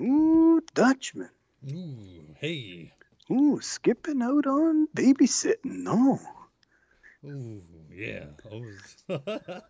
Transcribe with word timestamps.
Ooh, 0.00 0.62
Dutchman. 0.72 1.28
Ooh, 1.70 2.34
hey. 2.38 2.92
Ooh, 3.30 3.60
skipping 3.60 4.22
out 4.22 4.46
on 4.46 4.88
babysitting. 4.96 5.56
No. 5.64 6.18
Ooh, 7.24 7.62
yeah. 7.92 8.26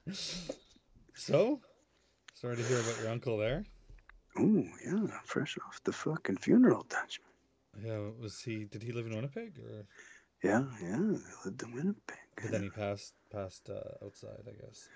So, 1.14 1.61
sorry 2.32 2.56
to 2.56 2.62
hear 2.62 2.80
about 2.80 2.98
your 3.03 3.11
uncle 3.11 3.37
there. 3.37 3.66
Ooh, 4.38 4.67
yeah, 4.87 5.06
fresh 5.24 5.58
off 5.67 5.83
the 5.85 5.92
fucking 5.92 6.38
funeral, 6.38 6.87
Dutchman. 6.88 7.28
Yeah, 7.85 7.99
was 8.19 8.40
he? 8.40 8.65
Did 8.65 8.83
he 8.83 8.92
live 8.92 9.04
in 9.04 9.15
Winnipeg, 9.15 9.58
or? 9.58 9.85
Yeah, 10.42 10.65
yeah, 10.81 10.97
they 10.97 11.33
lived 11.44 11.62
in 11.62 11.72
Winnipeg. 11.74 12.17
But 12.40 12.53
then 12.53 12.62
he 12.62 12.71
passed 12.71 13.12
passed 13.31 13.69
uh, 13.69 14.03
outside, 14.03 14.49
I 14.49 14.53
guess. 14.65 14.88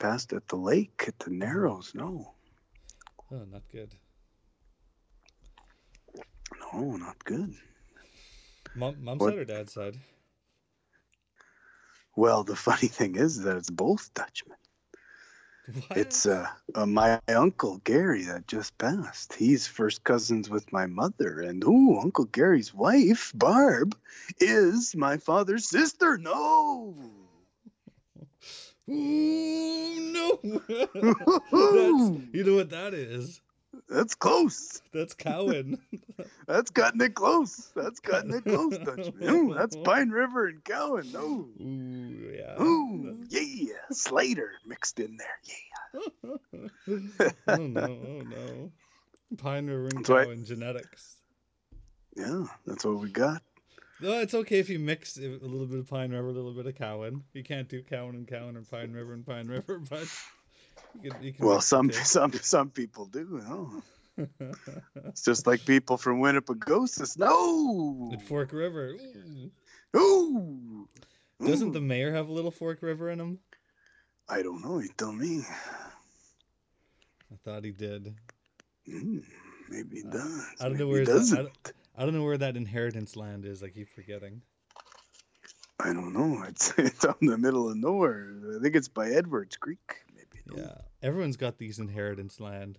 Passed 0.00 0.32
at 0.32 0.48
the 0.48 0.56
lake 0.56 1.04
at 1.06 1.18
the 1.20 1.30
Narrows. 1.30 1.92
No, 1.94 2.34
Oh, 3.30 3.44
not 3.44 3.62
good. 3.70 3.94
no, 6.72 6.96
not 6.96 7.22
good. 7.24 7.54
Mom, 8.74 8.96
mom's 9.04 9.20
What- 9.20 9.30
side 9.34 9.38
or 9.38 9.44
dad's 9.44 9.72
side? 9.72 9.96
Well, 12.16 12.42
the 12.44 12.56
funny 12.56 12.88
thing 12.98 13.14
is 13.16 13.42
that 13.42 13.56
it's 13.56 13.70
both 13.70 14.12
Dutchmen. 14.14 14.56
What? 15.86 15.98
It's 15.98 16.26
uh, 16.26 16.48
uh, 16.74 16.86
my 16.86 17.20
uncle 17.28 17.78
Gary 17.84 18.24
that 18.24 18.48
just 18.48 18.76
passed. 18.78 19.34
He's 19.34 19.68
first 19.68 20.02
cousins 20.02 20.50
with 20.50 20.72
my 20.72 20.86
mother, 20.86 21.40
and 21.42 21.62
ooh, 21.62 21.98
Uncle 22.00 22.24
Gary's 22.24 22.74
wife 22.74 23.30
Barb 23.36 23.96
is 24.40 24.96
my 24.96 25.18
father's 25.18 25.68
sister. 25.68 26.18
No, 26.18 26.96
Ooh, 28.90 30.12
no. 30.12 30.40
You 32.32 32.44
know 32.44 32.54
what 32.56 32.70
that 32.70 32.94
is. 32.94 33.40
that's 33.88 34.14
close. 34.14 34.82
That's 34.92 35.14
Cowan. 35.14 35.78
That's 36.46 36.70
cutting 36.70 37.00
it 37.00 37.14
close. 37.14 37.70
That's 37.74 38.00
cutting 38.00 38.32
it 38.34 38.44
close, 38.44 38.76
Dutchman. 38.78 39.28
Ooh, 39.30 39.54
that's 39.54 39.76
Pine 39.84 40.10
River 40.10 40.48
and 40.48 40.62
Cowan. 40.64 41.10
No. 41.12 41.20
Ooh, 41.20 42.32
yeah. 42.36 42.60
Ooh, 42.60 43.16
yeah, 43.28 43.74
Slater 43.90 44.50
mixed 44.66 45.00
in 45.00 45.16
there. 45.16 45.38
Yeah. 45.44 46.36
oh 47.48 47.66
no, 47.66 47.82
oh 47.82 48.22
no. 48.22 48.72
Pine 49.38 49.66
River 49.66 49.86
and 49.88 49.98
That's 49.98 50.10
right. 50.10 50.24
Cowan 50.24 50.44
genetics. 50.44 51.16
Yeah, 52.16 52.44
that's 52.66 52.84
what 52.84 52.98
we 52.98 53.10
got. 53.10 53.42
No, 54.02 54.20
it's 54.20 54.34
okay 54.34 54.58
if 54.58 54.70
you 54.70 54.78
mix 54.78 55.16
a 55.18 55.20
little 55.20 55.66
bit 55.66 55.78
of 55.78 55.88
Pine 55.88 56.10
River, 56.10 56.28
a 56.28 56.32
little 56.32 56.52
bit 56.54 56.66
of 56.66 56.74
Cowan. 56.74 57.22
You 57.34 57.42
can't 57.44 57.68
do 57.68 57.82
Cowan 57.82 58.14
and 58.14 58.26
Cowan 58.26 58.56
or 58.56 58.62
Pine 58.62 58.92
River 58.92 59.12
and 59.12 59.26
Pine 59.26 59.46
River, 59.48 59.78
but 59.90 60.06
you 61.02 61.10
can. 61.10 61.22
You 61.22 61.32
can 61.32 61.46
Well, 61.46 61.60
some 61.60 61.90
some 61.92 62.32
some 62.32 62.70
people 62.70 63.06
do. 63.06 63.42
No. 63.46 63.82
It's 65.06 65.22
just 65.24 65.46
like 65.46 65.64
people 65.64 65.96
from 65.96 66.20
Winnipegosis. 66.20 67.16
No. 67.18 68.10
At 68.12 68.20
Fork 68.22 68.52
River. 68.52 68.96
Ooh. 69.96 69.98
Ooh. 69.98 70.88
Doesn't 71.44 71.72
the 71.72 71.80
mayor 71.80 72.12
have 72.12 72.28
a 72.28 72.32
little 72.32 72.50
Fork 72.50 72.82
River 72.82 73.08
in 73.10 73.18
him? 73.18 73.38
I 74.28 74.42
don't 74.42 74.62
know. 74.62 74.78
You 74.78 74.88
tell 74.96 75.12
me. 75.12 75.42
I 77.32 77.36
thought 77.44 77.64
he 77.64 77.70
did. 77.70 78.14
Mm, 78.86 79.22
maybe 79.70 79.96
he 80.00 80.02
Uh, 80.06 80.10
does. 80.10 80.46
I 80.60 80.68
don't 80.68 80.78
know 80.78 80.88
where 80.88 81.00
he 81.00 81.06
that- 81.06 81.12
I 81.12 81.16
doesn't. 81.18 81.36
don't- 81.44 81.72
I 82.00 82.04
don't 82.04 82.14
know 82.14 82.24
where 82.24 82.38
that 82.38 82.56
inheritance 82.56 83.14
land 83.14 83.44
is. 83.44 83.62
I 83.62 83.68
keep 83.68 83.90
forgetting. 83.90 84.40
I 85.78 85.92
don't 85.92 86.14
know. 86.14 86.42
It's 86.48 86.72
it's 86.78 87.04
out 87.04 87.18
in 87.20 87.26
the 87.26 87.36
middle 87.36 87.68
of 87.68 87.76
nowhere. 87.76 88.32
I 88.56 88.62
think 88.62 88.74
it's 88.74 88.88
by 88.88 89.10
Edwards 89.10 89.58
Creek. 89.58 89.96
Maybe. 90.14 90.42
no? 90.46 90.62
Yeah, 90.62 90.78
everyone's 91.02 91.36
got 91.36 91.58
these 91.58 91.78
inheritance 91.78 92.40
land. 92.40 92.78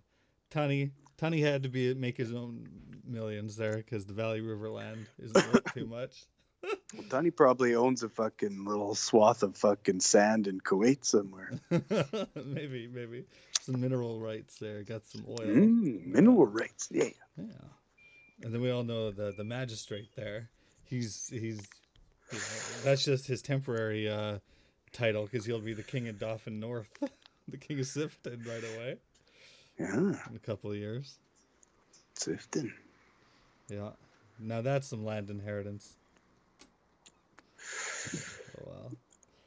Tony, 0.50 0.90
Tony 1.18 1.40
had 1.40 1.62
to 1.64 1.70
be 1.70 1.94
make 1.94 2.18
his 2.18 2.34
own 2.34 2.68
millions 3.06 3.56
there 3.56 3.78
because 3.78 4.06
the 4.06 4.14
Valley 4.14 4.42
River 4.42 4.72
land 4.72 5.06
isn't 5.20 5.54
worth 5.54 5.72
too 5.76 5.86
much. 5.86 6.26
Well, 6.64 7.06
Tony 7.08 7.30
probably 7.30 7.76
owns 7.76 8.02
a 8.02 8.10
fucking 8.10 8.66
little 8.66 8.96
swath 8.96 9.44
of 9.44 9.56
fucking 9.56 10.00
sand 10.00 10.48
in 10.48 10.62
Kuwait 10.62 11.06
somewhere. 11.06 11.52
maybe, 11.70 12.88
maybe 12.92 13.26
some 13.62 13.82
mineral 13.82 14.20
rights 14.20 14.56
there. 14.58 14.82
Got 14.82 15.08
some 15.08 15.26
oil. 15.30 15.46
Mm, 15.46 16.08
mineral 16.08 16.48
rights. 16.48 16.90
Yeah. 16.92 17.10
Yeah, 17.38 17.46
and 18.44 18.54
then 18.54 18.62
we 18.62 18.72
all 18.72 18.84
know 18.84 19.12
the 19.12 19.32
the 19.32 19.44
magistrate 19.44 20.10
there. 20.16 20.50
He's 20.86 21.30
he's 21.32 21.60
you 22.32 22.38
know, 22.38 22.82
that's 22.84 23.04
just 23.04 23.28
his 23.28 23.42
temporary 23.42 24.10
uh, 24.10 24.40
title 24.94 25.24
because 25.26 25.46
he'll 25.46 25.60
be 25.60 25.74
the 25.74 25.84
king 25.84 26.08
of 26.08 26.18
Dauphin 26.20 26.60
North, 26.60 26.88
the 27.48 27.58
king 27.58 27.80
of 27.80 27.86
Sifton 27.86 28.46
right 28.48 28.64
away 28.64 28.98
Yeah. 29.80 29.96
in 29.96 30.36
a 30.36 30.40
couple 30.40 30.72
of 30.72 30.78
years. 30.78 31.18
Sifton. 32.18 32.72
Yeah, 33.70 33.90
now 34.40 34.62
that's 34.62 34.88
some 34.88 35.06
land 35.06 35.30
inheritance. 35.30 35.96
Oh 38.58 38.64
wow, 38.66 38.92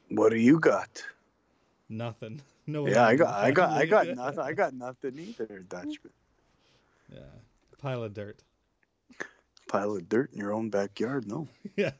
What 0.09 0.29
do 0.29 0.37
you 0.37 0.59
got? 0.59 1.03
nothing. 1.89 2.41
No. 2.67 2.87
Yeah, 2.87 3.05
I 3.05 3.15
got, 3.15 3.31
I 3.31 3.51
got, 3.51 3.69
I 3.69 3.85
got 3.85 4.07
nothing. 4.15 4.39
I 4.39 4.53
got 4.53 4.73
nothing 4.73 5.19
either, 5.19 5.59
Dutchman. 5.69 6.11
Yeah, 7.13 7.19
pile 7.77 8.01
of 8.01 8.11
dirt. 8.15 8.39
Pile 9.67 9.95
of 9.95 10.07
dirt 10.09 10.31
in 10.33 10.39
your 10.39 10.53
own 10.53 10.69
backyard, 10.69 11.27
no. 11.27 11.47
yeah. 11.75 11.91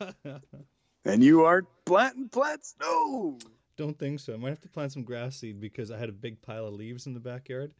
And 1.03 1.24
you 1.24 1.44
aren't 1.46 1.68
planting 1.86 2.30
plants, 2.30 2.76
no. 2.80 3.38
Don't 3.78 3.98
think 3.98 4.20
so. 4.20 4.34
I 4.34 4.38
might 4.38 4.50
have 4.50 4.62
to 4.62 4.70
plant 4.70 4.92
some 4.94 5.03
grass 5.03 5.36
seed 5.38 5.59
because 5.59 5.92
I 5.92 5.98
had 5.98 6.09
a 6.09 6.14
big 6.14 6.42
pile 6.42 6.68
of 6.68 6.74
leaves 6.74 7.08
in 7.08 7.14
the 7.14 7.20
backyard 7.20 7.72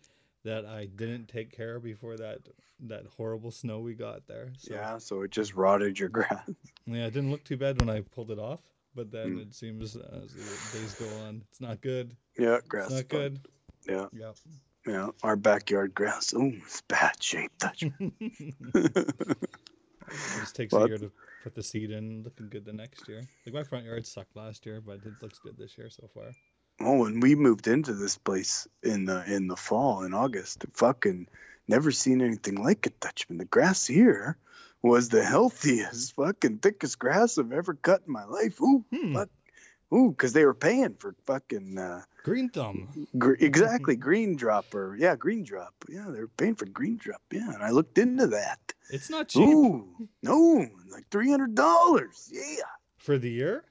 that 0.44 0.66
I 0.66 0.86
didn't 0.86 1.28
take 1.28 1.52
care 1.56 1.76
of 1.76 1.84
before 1.84 2.18
that 2.18 2.40
that 2.88 3.06
horrible 3.16 3.52
snow 3.52 3.80
we 3.80 3.94
got 3.94 4.28
there. 4.28 4.52
So, 4.58 4.74
Yeah, 4.74 4.98
so 4.98 5.22
it 5.22 5.32
just 5.32 5.54
rotted 5.56 5.98
your 5.98 6.10
grass. 6.18 6.42
yeah, 6.86 7.06
it 7.06 7.14
didn't 7.14 7.32
look 7.32 7.44
too 7.46 7.56
bad 7.58 7.80
when 7.80 7.90
I 7.90 8.02
pulled 8.02 8.32
it 8.32 8.40
off, 8.40 8.60
but 8.94 9.12
then 9.12 9.34
Hmm. 9.34 9.40
it 9.40 9.54
seems 9.56 9.96
uh, 9.96 10.22
as 10.24 10.34
the 10.34 10.78
days 10.80 10.94
go 10.96 11.08
on, 11.26 11.42
it's 11.50 11.62
not 11.62 11.80
good. 11.82 12.16
Yeah, 12.38 12.58
grass. 12.68 12.88
It's 12.88 12.96
not 12.96 13.08
good. 13.08 13.40
Yeah, 13.88 14.08
Yeah. 14.12 14.32
yeah. 14.86 15.08
Our 15.24 15.38
backyard 15.38 15.96
grass. 15.96 16.34
Oh, 16.36 16.52
it's 16.66 16.82
bad 16.82 17.24
shape, 17.24 17.52
Dutchman. 17.60 18.12
It 20.16 20.40
just 20.42 20.56
takes 20.56 20.74
a 20.74 20.88
year 20.88 20.98
to 20.98 21.12
put 21.44 21.56
the 21.56 21.64
seed 21.64 21.92
in, 21.92 22.24
looking 22.24 22.50
good 22.50 22.66
the 22.66 22.74
next 22.74 23.08
year. 23.08 23.22
Like 23.46 23.54
my 23.56 23.64
front 23.64 23.86
yard 23.86 24.06
sucked 24.06 24.36
last 24.36 24.66
year, 24.66 24.82
but 24.82 24.96
it 25.06 25.22
looks 25.22 25.40
good 25.40 25.58
this 25.58 25.78
year 25.78 25.90
so 25.90 26.10
far. 26.14 26.32
oh, 26.82 26.98
when 27.00 27.20
we 27.20 27.36
moved 27.36 27.68
into 27.68 27.94
this 27.94 28.18
place 28.18 28.68
in 28.84 29.06
the 29.06 29.24
in 29.32 29.48
the 29.48 29.56
fall 29.56 30.04
in 30.04 30.14
August, 30.14 30.66
fucking 30.74 31.28
never 31.68 31.92
seen 31.92 32.22
anything 32.22 32.56
like 32.56 32.86
it, 32.86 33.00
Dutchman. 33.00 33.38
The 33.38 33.46
grass 33.46 33.86
here 33.88 34.38
was 34.82 35.10
the 35.10 35.24
healthiest, 35.24 36.16
fucking 36.16 36.60
thickest 36.60 37.00
grass 37.00 37.38
I've 37.38 37.52
ever 37.52 37.74
cut 37.74 38.04
in 38.06 38.14
my 38.14 38.26
life. 38.26 38.62
Ooh, 38.62 38.86
Hmm. 38.92 39.14
fuck. 39.14 39.30
Ooh, 39.96 40.10
because 40.12 40.34
they 40.34 40.46
were 40.46 40.54
paying 40.54 40.96
for 40.96 41.16
fucking 41.26 41.78
uh, 41.78 42.02
Green 42.24 42.50
thumb. 42.50 43.08
gr- 43.18 43.36
exactly 43.40 43.96
green 43.96 44.36
drop 44.36 44.74
or 44.76 44.96
yeah, 44.98 45.16
green 45.16 45.44
drop. 45.44 45.74
Yeah, 45.88 46.06
they 46.10 46.20
were 46.20 46.28
paying 46.28 46.56
for 46.56 46.66
green 46.66 46.98
drop. 46.98 47.22
Yeah, 47.32 47.54
and 47.54 47.64
I 47.64 47.70
looked 47.70 47.98
into 47.98 48.28
that. 48.28 48.60
It's 48.90 49.10
not 49.10 49.30
cheap 49.30 49.48
Ooh, 49.48 50.08
no, 50.22 50.68
like 50.92 51.08
three 51.10 51.30
hundred 51.30 51.56
dollars. 51.56 52.30
Yeah, 52.32 52.64
for 52.98 53.18
the 53.18 53.30
year. 53.30 53.64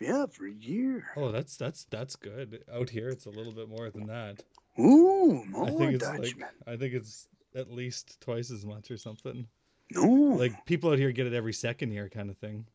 yeah, 0.00 0.26
for 0.26 0.46
a 0.46 0.52
year. 0.52 1.04
Oh, 1.16 1.30
that's 1.30 1.56
that's 1.56 1.84
that's 1.90 2.16
good. 2.16 2.64
Out 2.72 2.88
here, 2.88 3.08
it's 3.08 3.26
a 3.26 3.30
little 3.30 3.52
bit 3.52 3.68
more 3.68 3.90
than 3.90 4.06
that. 4.06 4.42
Ooh, 4.78 5.42
I 5.54 5.70
more 5.70 5.78
think 5.78 5.92
it's 5.94 6.04
Dutchman. 6.04 6.22
like 6.40 6.50
I 6.66 6.76
think 6.76 6.94
it's 6.94 7.28
at 7.54 7.70
least 7.70 8.20
twice 8.20 8.50
as 8.50 8.64
much 8.64 8.90
or 8.90 8.96
something. 8.96 9.46
no, 9.92 10.02
Like 10.04 10.64
people 10.66 10.90
out 10.90 10.98
here 10.98 11.12
get 11.12 11.26
it 11.26 11.32
every 11.34 11.52
second 11.52 11.92
year, 11.92 12.08
kind 12.08 12.28
of 12.30 12.36
thing. 12.38 12.66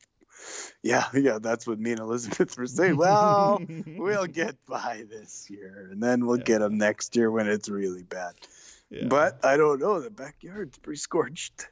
Yeah, 0.84 1.06
yeah. 1.14 1.40
That's 1.42 1.68
what 1.68 1.80
me 1.80 1.92
and 1.92 2.00
Elizabeth 2.00 2.58
were 2.58 2.68
saying. 2.68 2.98
Well, 2.98 3.62
we'll 3.86 4.26
get 4.28 4.58
by 4.66 5.06
this 5.10 5.50
year, 5.50 5.90
and 5.92 6.02
then 6.02 6.26
we'll 6.26 6.38
get 6.38 6.42
'em 6.42 6.46
get 6.46 6.60
them 6.60 6.78
next 6.78 7.16
year 7.16 7.32
when 7.32 7.48
it's 7.48 7.70
really 7.70 8.04
bad. 8.04 8.34
Yeah. 8.90 9.08
But 9.08 9.46
I 9.46 9.58
don't 9.58 9.80
know. 9.80 10.00
The 10.00 10.10
backyard's 10.10 10.78
pretty 10.78 11.00
scorched. 11.00 11.68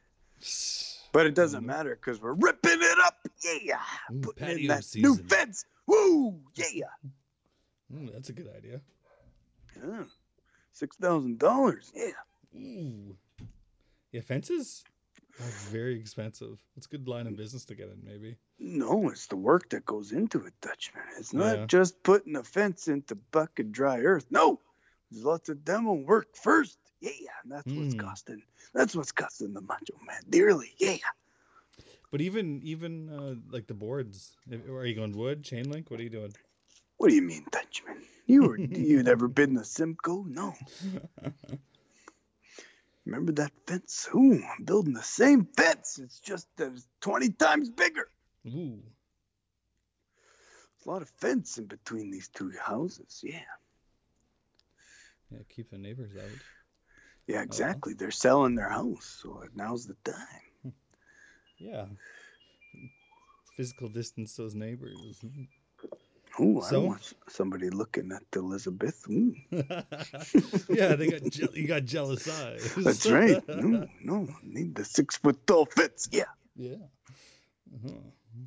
But 1.12 1.26
it 1.26 1.34
doesn't 1.34 1.60
mm-hmm. 1.60 1.66
matter 1.66 1.94
because 1.94 2.20
we're 2.20 2.34
ripping 2.34 2.78
it 2.80 2.98
up. 3.04 3.16
Yeah, 3.62 3.78
Ooh, 4.12 4.20
putting 4.20 4.60
in 4.60 4.66
that 4.68 4.84
season. 4.84 5.10
new 5.10 5.16
fence. 5.16 5.64
Woo, 5.86 6.40
yeah. 6.54 6.84
Ooh, 7.92 8.08
that's 8.12 8.28
a 8.28 8.32
good 8.32 8.48
idea. 8.56 8.80
Yeah. 9.76 10.04
Six 10.72 10.96
thousand 10.96 11.38
dollars. 11.38 11.90
Yeah. 11.94 12.12
Ooh. 12.56 13.16
Yeah, 14.12 14.22
fences 14.22 14.84
are 15.38 15.50
very 15.50 15.98
expensive. 15.98 16.58
It's 16.76 16.86
a 16.86 16.88
good 16.90 17.06
line 17.08 17.26
of 17.26 17.36
business 17.36 17.64
to 17.66 17.74
get 17.74 17.88
in, 17.88 18.02
maybe. 18.04 18.36
No, 18.58 19.08
it's 19.10 19.26
the 19.26 19.36
work 19.36 19.68
that 19.70 19.84
goes 19.84 20.12
into 20.12 20.44
it, 20.46 20.54
Dutchman. 20.60 21.04
It's 21.18 21.32
not 21.32 21.56
Yeah. 21.56 21.66
just 21.66 22.02
putting 22.02 22.36
a 22.36 22.42
fence 22.42 22.88
into 22.88 23.14
bucket 23.14 23.72
dry 23.72 24.00
earth. 24.00 24.26
No, 24.30 24.60
there's 25.10 25.24
lots 25.24 25.48
of 25.48 25.64
demo 25.64 25.92
work 25.94 26.36
first. 26.36 26.78
Yeah, 27.00 27.10
that's 27.46 27.74
what's 27.74 27.92
Hmm. 27.92 28.00
costing. 28.00 28.42
That's 28.72 28.94
what's 28.94 29.12
costing 29.12 29.52
the 29.54 29.60
macho 29.62 29.98
man 30.06 30.22
dearly. 30.28 30.74
Yeah. 30.78 30.96
But 32.10 32.20
even 32.20 32.60
even 32.62 33.08
uh, 33.08 33.34
like 33.50 33.66
the 33.66 33.74
boards, 33.74 34.36
are 34.50 34.84
you 34.86 34.94
going 34.94 35.12
wood, 35.12 35.42
chain 35.44 35.70
link? 35.70 35.90
What 35.90 36.00
are 36.00 36.04
you 36.04 36.10
doing? 36.10 36.32
What 36.98 37.08
do 37.08 37.14
you 37.14 37.22
mean, 37.22 37.46
Dutchman? 37.50 38.02
You 38.26 38.44
were 38.44 38.56
you 38.74 39.02
never 39.02 39.28
been 39.28 39.54
to 39.54 39.64
Simcoe? 39.64 40.24
No. 40.24 40.54
Remember 43.06 43.32
that 43.32 43.52
fence? 43.66 44.08
Ooh, 44.14 44.42
I'm 44.42 44.64
building 44.64 44.94
the 44.94 45.02
same 45.02 45.46
fence. 45.56 45.98
It's 45.98 46.20
just 46.20 46.46
that 46.56 46.72
it's 46.72 46.86
20 47.00 47.30
times 47.30 47.70
bigger. 47.70 48.08
Ooh. 48.46 48.82
There's 50.76 50.86
a 50.86 50.90
lot 50.90 51.02
of 51.02 51.08
fence 51.08 51.58
in 51.58 51.66
between 51.66 52.10
these 52.10 52.28
two 52.28 52.52
houses. 52.60 53.20
Yeah. 53.22 53.40
Yeah, 55.30 55.38
keep 55.54 55.70
the 55.70 55.78
neighbors 55.78 56.12
out. 56.16 56.38
Yeah, 57.26 57.38
oh, 57.38 57.42
exactly. 57.42 57.94
They're 57.94 58.10
selling 58.10 58.54
their 58.56 58.68
house, 58.68 59.20
so 59.22 59.44
now's 59.54 59.86
the 59.86 59.96
time. 60.04 60.14
Yeah. 61.58 61.84
Physical 63.54 63.90
distance 63.90 64.34
those 64.34 64.54
neighbors. 64.54 64.96
Ooh, 66.38 66.60
I 66.60 66.68
So? 66.68 66.76
don't 66.76 66.86
want 66.86 67.12
somebody 67.28 67.70
looking 67.70 68.12
at 68.12 68.22
Elizabeth. 68.34 69.06
Yeah, 70.68 70.94
they 70.96 71.08
got 71.10 71.22
je- 71.30 71.48
you 71.54 71.66
got 71.66 71.84
jealous 71.84 72.28
eyes. 72.28 72.74
that's 72.76 73.10
right. 73.10 73.42
No, 73.48 73.88
no, 74.02 74.28
need 74.42 74.74
the 74.74 74.84
six 74.84 75.16
foot 75.16 75.46
tall 75.46 75.66
fits. 75.66 76.08
Yeah. 76.12 76.24
Yeah. 76.56 76.76
Uh-huh. 77.74 77.90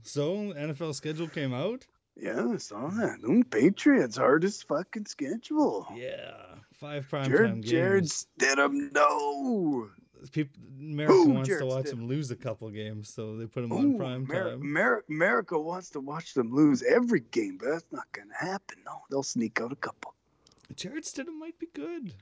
So 0.03 0.53
NFL 0.53 0.95
schedule 0.95 1.27
came 1.27 1.53
out. 1.53 1.85
Yeah, 2.15 2.45
I 2.53 2.57
saw 2.57 2.89
that. 2.89 3.45
Patriots 3.49 4.17
hardest 4.17 4.67
fucking 4.67 5.05
schedule. 5.07 5.87
Yeah, 5.95 6.33
five 6.75 7.07
primetime 7.09 7.27
Jarrett, 7.29 7.53
games. 7.61 7.69
Jarrett 7.69 8.05
Stidham, 8.05 8.93
no. 8.93 9.89
People, 10.31 10.61
America 10.79 11.13
Ooh, 11.13 11.29
wants 11.29 11.49
to 11.49 11.65
watch 11.65 11.85
them 11.85 12.07
lose 12.07 12.31
a 12.31 12.35
couple 12.35 12.69
games, 12.69 13.13
so 13.13 13.37
they 13.37 13.45
put 13.45 13.61
them 13.61 13.71
on 13.71 13.97
prime 13.97 14.27
time. 14.27 14.61
Amer- 14.61 15.03
America 15.09 15.59
wants 15.59 15.91
to 15.91 15.99
watch 15.99 16.33
them 16.33 16.53
lose 16.53 16.83
every 16.83 17.19
game, 17.19 17.57
but 17.59 17.69
that's 17.69 17.91
not 17.91 18.11
going 18.11 18.29
to 18.29 18.35
happen. 18.35 18.77
No, 18.85 19.01
they'll 19.09 19.23
sneak 19.23 19.59
out 19.59 19.71
a 19.71 19.75
couple. 19.75 20.13
Jarrett 20.75 21.03
Stidham 21.03 21.37
might 21.39 21.57
be 21.59 21.67
good. 21.73 22.13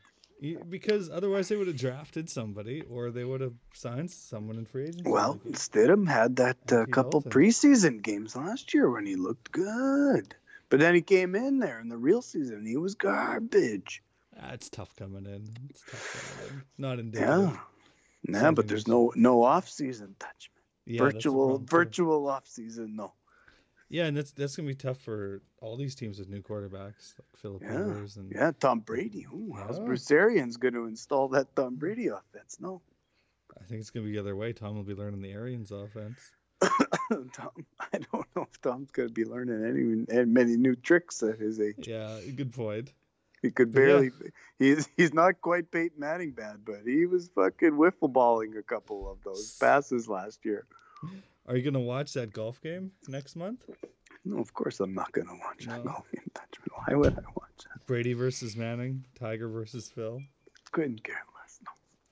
Because 0.70 1.12
otherwise 1.12 1.50
they 1.50 1.56
would 1.56 1.68
have 1.68 1.78
drafted 1.78 2.28
somebody 2.28 2.82
or 2.90 3.12
they 3.12 3.24
would 3.24 3.42
have 3.42 3.54
signed 3.74 4.10
someone 4.10 4.58
in 4.58 4.66
free 4.66 4.86
agency. 4.86 5.10
Well, 5.10 5.40
like- 5.46 5.54
Stidham 5.54 6.10
had 6.10 6.38
that 6.38 6.58
uh, 6.72 6.86
couple 6.88 7.22
preseason 7.22 8.02
games 8.02 8.36
last 8.36 8.74
year 8.74 8.90
when 8.90 9.06
he 9.06 9.16
looked 9.16 9.52
good. 9.52 10.34
But 10.70 10.80
then 10.80 10.96
he 10.96 11.02
came 11.02 11.36
in 11.36 11.60
there 11.60 11.80
in 11.80 11.90
the 11.90 11.98
real 11.98 12.22
season 12.24 12.56
and 12.56 12.68
he 12.68 12.78
was 12.78 12.96
garbage. 12.96 14.02
Ah, 14.42 14.54
it's 14.54 14.70
tough 14.70 14.96
coming 14.96 15.26
in. 15.26 15.48
It's 15.70 15.82
tough 15.82 16.40
coming 16.40 16.54
in. 16.56 16.64
Not 16.78 17.00
indicative. 17.00 17.52
Yeah. 17.52 17.58
Nah, 18.24 18.52
but 18.52 18.68
there's 18.68 18.88
no 18.88 19.12
no 19.16 19.44
off 19.44 19.70
season 19.70 20.16
touch. 20.20 20.52
Yeah, 20.86 21.04
virtual 21.04 21.60
virtual 21.60 22.28
off 22.30 22.48
season, 22.48 22.96
no. 22.96 23.14
Yeah, 23.90 24.06
and 24.06 24.16
that's 24.16 24.32
that's 24.32 24.56
gonna 24.56 24.70
be 24.70 24.76
tough 24.76 25.00
for 25.00 25.42
all 25.60 25.76
these 25.76 25.96
teams 25.96 26.18
with 26.18 26.30
new 26.30 26.42
quarterbacks, 26.42 27.14
like 27.20 27.28
Philip 27.36 27.62
Yeah, 27.62 27.78
Rivers 27.78 28.18
and 28.18 28.32
Yeah, 28.32 28.52
Tom 28.60 28.80
Brady. 28.80 29.28
Ooh, 29.34 29.54
how's. 29.58 29.80
Bruce 29.80 30.10
Arians 30.10 30.58
going 30.58 30.74
to 30.74 30.86
install 30.86 31.28
that 31.30 31.56
Tom 31.56 31.76
Brady 31.76 32.08
offense? 32.08 32.58
No. 32.60 32.82
I 33.60 33.64
think 33.66 33.82
it's 33.82 33.90
gonna 33.90 34.06
be 34.06 34.14
the 34.14 34.20
other 34.20 34.36
way. 34.36 34.54
Tom 34.54 34.76
will 34.76 34.84
be 34.84 34.96
learning 34.96 35.22
the 35.22 35.32
Arians 35.32 35.72
offense. 35.72 36.32
Tom, 37.34 37.50
I 37.80 37.98
don't 38.12 38.26
know 38.36 38.48
if 38.50 38.62
Tom's 38.62 38.92
going 38.92 39.10
to 39.10 39.14
be 39.14 39.26
learning 39.26 39.66
any, 39.66 40.06
any 40.16 40.26
many 40.26 40.58
new 40.58 40.76
tricks 40.76 41.24
at 41.24 41.40
his 41.40 41.60
age. 41.60 41.88
Yeah, 41.88 42.20
good 42.36 42.54
point. 42.54 42.94
He 43.42 43.52
could 43.52 43.74
But 43.74 43.80
yeah. 43.80 43.86
barely. 43.88 44.12
He's 44.60 44.88
he's 44.98 45.14
not 45.14 45.42
quite 45.42 45.72
Peyton 45.72 46.00
Manning 46.00 46.32
bad, 46.32 46.58
but 46.66 46.82
he 46.86 47.06
was 47.06 47.30
fucking 47.36 47.72
wiffle 47.72 48.12
balling 48.12 48.56
a 48.58 48.64
couple 48.64 49.10
of 49.12 49.18
those 49.24 49.58
passes 49.60 50.08
last 50.08 50.46
year. 50.46 50.66
Are 51.48 51.56
you 51.58 51.64
gonna 51.64 51.80
watch 51.84 52.14
that 52.14 52.32
golf 52.34 52.62
game 52.62 52.92
next 53.08 53.36
month? 53.36 53.66
No, 54.24 54.38
of 54.38 54.54
course 54.54 54.80
I'm 54.80 54.94
not 54.94 55.12
going 55.14 55.26
to 55.26 55.34
watch 55.34 55.66
that 55.66 55.78
No. 55.84 55.84
golf 55.94 56.06
game. 56.12 56.22
Why 56.86 56.96
would 56.96 57.14
I 57.18 57.22
watch 57.36 57.66
that? 57.74 57.86
Brady 57.88 58.14
versus 58.14 58.56
Manning, 58.56 59.04
Tiger 59.16 59.50
versus 59.50 59.90
Phil. 59.90 60.22
Couldn't 60.72 61.04
care 61.04 61.24
less. 61.36 61.60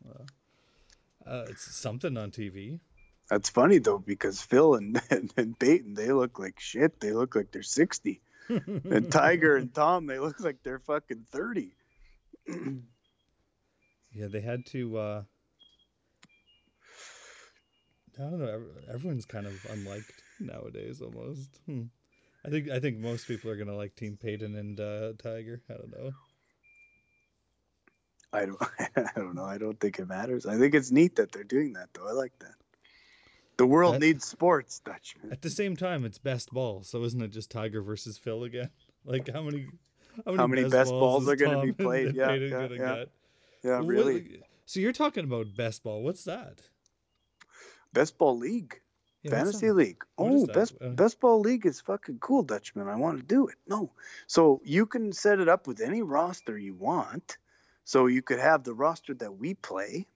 No. 0.04 0.26
Uh, 1.32 1.46
it's 1.50 1.76
something 1.76 2.18
on 2.18 2.32
TV. 2.32 2.80
That's 3.30 3.50
funny 3.50 3.78
though 3.78 4.00
because 4.00 4.42
Phil 4.42 4.74
and, 4.74 5.00
and 5.12 5.32
and 5.38 5.60
Peyton 5.60 5.94
they 5.94 6.12
look 6.12 6.40
like 6.40 6.60
shit. 6.60 7.00
They 7.00 7.12
look 7.12 7.36
like 7.36 7.52
they're 7.52 7.62
60. 7.62 8.22
And 8.50 9.12
Tiger 9.12 9.56
and 9.58 9.74
Tom 9.74 10.08
they 10.08 10.20
look 10.20 10.40
like 10.40 10.58
they're 10.64 10.80
fucking 10.80 11.26
30. 11.32 11.72
Yeah, 14.12 14.28
they 14.28 14.42
had 14.42 14.66
to. 14.68 14.98
uh 14.98 15.24
I 18.18 18.22
don't 18.24 18.40
know. 18.40 18.62
Everyone's 18.92 19.26
kind 19.26 19.46
of 19.48 19.54
unliked 19.70 20.24
nowadays, 20.40 21.02
almost. 21.02 21.60
Hmm. 21.66 21.84
I 22.46 22.50
think 22.50 22.70
I 22.70 22.80
think 22.80 22.98
most 22.98 23.28
people 23.28 23.50
are 23.50 23.56
gonna 23.56 23.76
like 23.76 23.96
Team 23.96 24.18
Peyton 24.22 24.56
and 24.56 24.80
uh, 24.80 25.14
Tiger. 25.22 25.62
I 25.70 25.74
don't 25.74 25.92
know. 25.92 26.12
I 28.34 28.46
don't 28.46 28.62
I 28.98 29.12
don't 29.16 29.36
know. 29.36 29.46
I 29.46 29.58
don't 29.58 29.80
think 29.80 30.00
it 30.00 30.08
matters. 30.08 30.46
I 30.46 30.58
think 30.58 30.74
it's 30.76 30.92
neat 30.92 31.16
that 31.16 31.32
they're 31.32 31.44
doing 31.44 31.74
that 31.74 31.90
though. 31.94 32.08
I 32.08 32.12
like 32.12 32.34
that. 32.40 32.56
The 33.60 33.68
world 33.68 33.96
That- 33.96 34.00
needs 34.00 34.26
sports, 34.26 34.80
Dutchman. 34.80 35.34
At 35.34 35.42
the 35.42 35.50
same 35.50 35.76
time, 35.76 36.06
it's 36.06 36.18
best 36.18 36.50
ball, 36.50 36.82
so 36.84 37.04
isn't 37.04 37.22
it 37.22 37.28
just 37.28 37.52
Tiger 37.52 37.82
versus 37.82 38.18
Phil 38.18 38.46
again? 38.46 38.70
Like 39.06 39.30
how 39.30 39.44
many? 39.44 39.68
How 40.26 40.48
many 40.48 40.70
best 40.70 40.92
balls 40.92 41.24
is 41.24 41.30
are 41.30 41.36
gonna 41.36 41.62
be 41.62 41.72
played? 41.74 42.16
Yeah, 42.16 42.34
yeah, 42.34 42.68
yeah. 42.72 43.04
Yeah, 43.64 43.78
What- 43.80 43.88
really. 43.88 44.42
so 44.66 44.80
you're 44.80 44.94
talking 44.94 45.26
about 45.26 45.48
best 45.58 45.84
ball? 45.84 46.04
What's 46.04 46.24
that? 46.24 46.62
Best 47.92 48.18
ball 48.18 48.38
league. 48.38 48.80
Yeah, 49.24 49.32
Fantasy 49.32 49.72
league. 49.72 50.06
Oh, 50.18 50.46
best 50.46 50.76
Uh, 50.80 50.90
best 50.90 51.20
ball 51.20 51.42
league 51.42 51.66
is 51.66 51.82
fucking 51.82 52.20
cool, 52.20 52.44
Dutchman. 52.44 52.88
I 52.88 52.96
want 52.96 53.18
to 53.20 53.26
do 53.26 53.48
it. 53.48 53.56
No, 53.68 53.92
so 54.28 54.62
you 54.64 54.86
can 54.86 55.12
set 55.12 55.40
it 55.42 55.50
up 55.50 55.68
with 55.68 55.82
any 55.82 56.02
roster 56.02 56.58
you 56.58 56.76
want. 56.76 57.38
So 57.84 58.06
you 58.06 58.22
could 58.22 58.40
have 58.40 58.64
the 58.64 58.74
roster 58.74 59.14
that 59.16 59.38
we 59.38 59.54
play, 59.56 60.08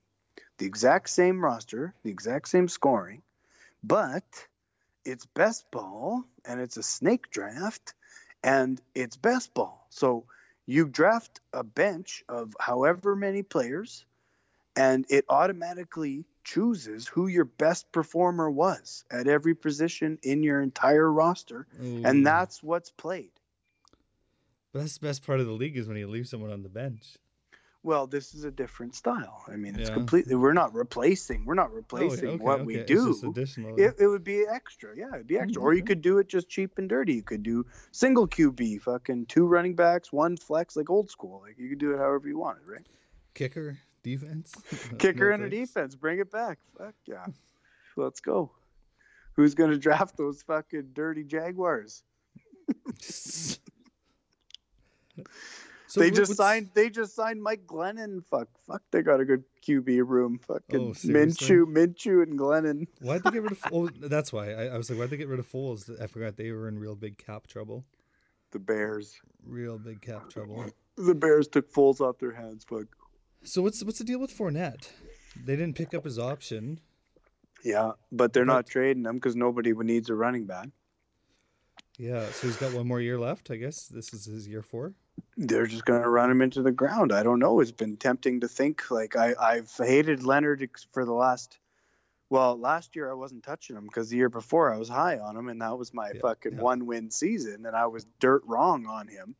the 0.60 0.66
exact 0.66 1.10
same 1.10 1.44
roster, 1.44 1.94
the 2.04 2.10
exact 2.12 2.48
same 2.48 2.70
scoring, 2.70 3.22
but 3.84 4.24
it's 5.06 5.26
best 5.26 5.70
ball 5.72 6.24
and 6.46 6.62
it's 6.62 6.78
a 6.78 6.84
snake 6.84 7.30
draft 7.30 7.94
and 8.44 8.82
it's 8.96 9.18
best 9.18 9.54
ball. 9.54 9.86
So 9.90 10.26
you 10.66 10.88
draft 10.88 11.42
a 11.52 11.64
bench 11.64 12.24
of 12.30 12.56
however 12.60 13.16
many 13.16 13.44
players 13.44 14.06
and 14.76 15.06
it 15.10 15.26
automatically 15.30 16.26
chooses 16.44 17.08
who 17.08 17.28
your 17.28 17.46
best 17.46 17.92
performer 17.92 18.50
was 18.50 19.06
at 19.12 19.28
every 19.28 19.56
position 19.56 20.20
in 20.24 20.44
your 20.44 20.62
entire 20.62 21.10
roster 21.10 21.68
Ooh. 21.82 22.04
and 22.06 22.06
mm. 22.06 22.24
that's 22.24 22.62
what's 22.62 22.92
played 22.92 23.32
But 24.74 24.80
that's 24.80 24.98
the 24.98 25.08
best 25.08 25.26
part 25.26 25.40
of 25.40 25.46
the 25.46 25.54
league 25.54 25.78
is 25.78 25.88
when 25.88 25.98
you 25.98 26.08
leave 26.08 26.28
someone 26.28 26.52
on 26.52 26.64
the 26.64 26.70
bench. 26.70 27.18
Well 27.84 28.08
this 28.08 28.34
is 28.34 28.44
a 28.46 28.52
different 28.52 28.96
style. 28.96 29.44
I 29.48 29.56
mean 29.58 29.76
it's 29.76 29.90
Yeah. 29.90 29.96
completely 29.96 30.36
we're 30.36 30.54
not 30.54 30.74
replacing 30.74 31.46
we're 31.46 31.54
not 31.54 31.70
Oh, 31.72 31.76
replacing 31.76 32.30
okay, 32.30 32.44
what 32.44 32.62
okay. 32.62 32.64
we 32.66 32.84
do. 32.84 33.14
it, 33.78 33.96
it 34.00 34.08
would 34.08 34.24
be 34.24 34.46
extra 34.50 34.96
yeah 34.98 35.10
it'd 35.14 35.28
be 35.28 35.38
extra. 35.38 35.62
Or 35.62 35.74
you 35.74 35.84
could 35.84 36.02
do 36.02 36.18
it 36.20 36.28
just 36.28 36.48
cheap 36.50 36.78
and 36.78 36.88
dirty. 36.90 37.14
You 37.14 37.24
could 37.24 37.44
do 37.44 37.66
single 37.92 38.28
qb 38.28 38.82
fucking 38.82 39.26
two 39.28 39.46
running 39.46 39.76
backs 39.76 40.12
one 40.14 40.38
flex 40.38 40.76
like 40.76 40.90
old 40.90 41.10
school. 41.10 41.42
Like 41.46 41.58
you 41.60 41.70
could 41.70 41.80
do 41.80 41.92
it 41.94 41.98
however 41.98 42.28
you 42.28 42.38
wanted 42.38 42.66
right? 42.66 42.86
Kicker, 43.34 43.78
defense. 44.04 44.54
kicker 44.98 45.30
No 45.30 45.36
and 45.36 45.44
a 45.44 45.50
defense 45.50 45.96
bring 45.96 46.20
it 46.20 46.32
back. 46.32 46.60
Fuck 46.78 46.96
yeah. 47.06 47.26
Let's 47.98 48.22
go. 48.22 48.52
Who's 49.36 49.56
gonna 49.56 49.78
draft 49.78 50.16
those 50.18 50.42
fucking 50.44 50.90
dirty 50.94 51.24
jaguars 51.24 52.04
So 55.94 56.00
they 56.00 56.10
just 56.10 56.36
signed. 56.36 56.72
They 56.74 56.90
just 56.90 57.14
signed 57.16 57.44
Mike 57.44 57.68
Glennon. 57.68 58.26
Fuck, 58.26 58.48
fuck. 58.66 58.82
They 58.90 59.04
got 59.04 59.20
a 59.20 59.26
good 59.26 59.44
QB 59.64 60.02
room. 60.08 60.40
Fucking 60.40 60.80
Oh? 60.90 60.94
Minshew, 61.08 61.66
Minshew, 61.66 62.24
and 62.24 62.40
Glennon. 62.40 62.88
Why'd 63.00 63.24
they 63.24 63.30
get 63.30 63.44
rid 63.44 63.52
of? 63.52 63.60
Oh, 63.72 63.88
that's 64.02 64.34
why. 64.34 64.54
I, 64.54 64.64
I 64.70 64.78
was 64.78 64.90
like, 64.90 64.98
why'd 64.98 65.12
they 65.12 65.18
get 65.18 65.28
rid 65.28 65.38
of 65.38 65.48
Foles? 65.52 66.02
I 66.02 66.08
forgot 66.08 66.36
they 66.36 66.50
were 66.50 66.68
in 66.68 66.80
real 66.80 66.96
big 66.96 67.20
cap 67.20 67.46
trouble. 67.46 67.86
The 68.50 68.58
Bears. 68.58 69.22
Real 69.46 69.78
big 69.78 70.02
cap 70.02 70.32
trouble. 70.32 70.66
The 70.98 71.14
Bears 71.14 71.48
took 71.48 71.72
Foles 71.72 72.02
off 72.02 72.18
their 72.18 72.34
hands. 72.34 72.64
Fuck. 72.68 72.86
So 73.44 73.62
what's 73.62 73.84
what's 73.84 74.00
the 74.00 74.04
deal 74.04 74.18
with 74.20 74.36
Fournette? 74.36 74.90
They 75.46 75.56
didn't 75.56 75.76
pick 75.76 75.94
up 75.94 76.06
his 76.06 76.18
option. 76.18 76.80
Yeah, 77.64 77.92
but 78.12 78.34
they're 78.34 78.48
But- 78.48 78.54
not 78.54 78.66
trading 78.66 79.06
him 79.06 79.18
because 79.18 79.36
nobody 79.36 79.74
needs 79.74 80.10
a 80.10 80.16
running 80.16 80.48
back. 80.48 80.70
Yeah, 82.00 82.26
so 82.32 82.48
he's 82.48 82.58
got 82.58 82.74
one 82.74 82.88
more 82.88 83.00
year 83.00 83.20
left. 83.20 83.52
I 83.52 83.58
guess 83.58 83.86
this 83.90 84.12
is 84.12 84.26
his 84.26 84.48
year 84.48 84.64
four. 84.64 84.94
They're 85.38 85.68
just 85.68 85.86
gonna 85.86 86.10
run 86.10 86.30
him 86.32 86.42
into 86.42 86.62
the 86.62 86.72
ground. 86.72 87.12
I 87.12 87.24
don't 87.24 87.40
know. 87.40 87.60
It's 87.60 87.72
been 87.72 87.98
tempting 87.98 88.42
to 88.42 88.48
think 88.48 88.90
like 88.92 89.16
I 89.16 89.34
I've 89.40 89.72
hated 89.76 90.24
Leonard 90.24 90.68
for 90.92 91.06
the 91.06 91.14
last. 91.14 91.60
Well, 92.30 92.58
last 92.60 92.96
year 92.96 93.12
I 93.12 93.14
wasn't 93.14 93.44
touching 93.44 93.76
him 93.76 93.84
because 93.86 94.10
the 94.10 94.18
year 94.18 94.30
before 94.30 94.74
I 94.74 94.78
was 94.78 94.90
high 94.90 95.20
on 95.20 95.38
him, 95.38 95.50
and 95.50 95.62
that 95.62 95.78
was 95.78 95.94
my 95.94 96.12
Yeah, 96.16 96.22
fucking 96.22 96.56
yeah. 96.56 96.62
one 96.62 96.86
win 96.88 97.12
season, 97.12 97.66
and 97.66 97.76
I 97.76 97.86
was 97.88 98.06
dirt 98.20 98.42
wrong 98.48 98.88
on 98.88 99.08
him. 99.08 99.36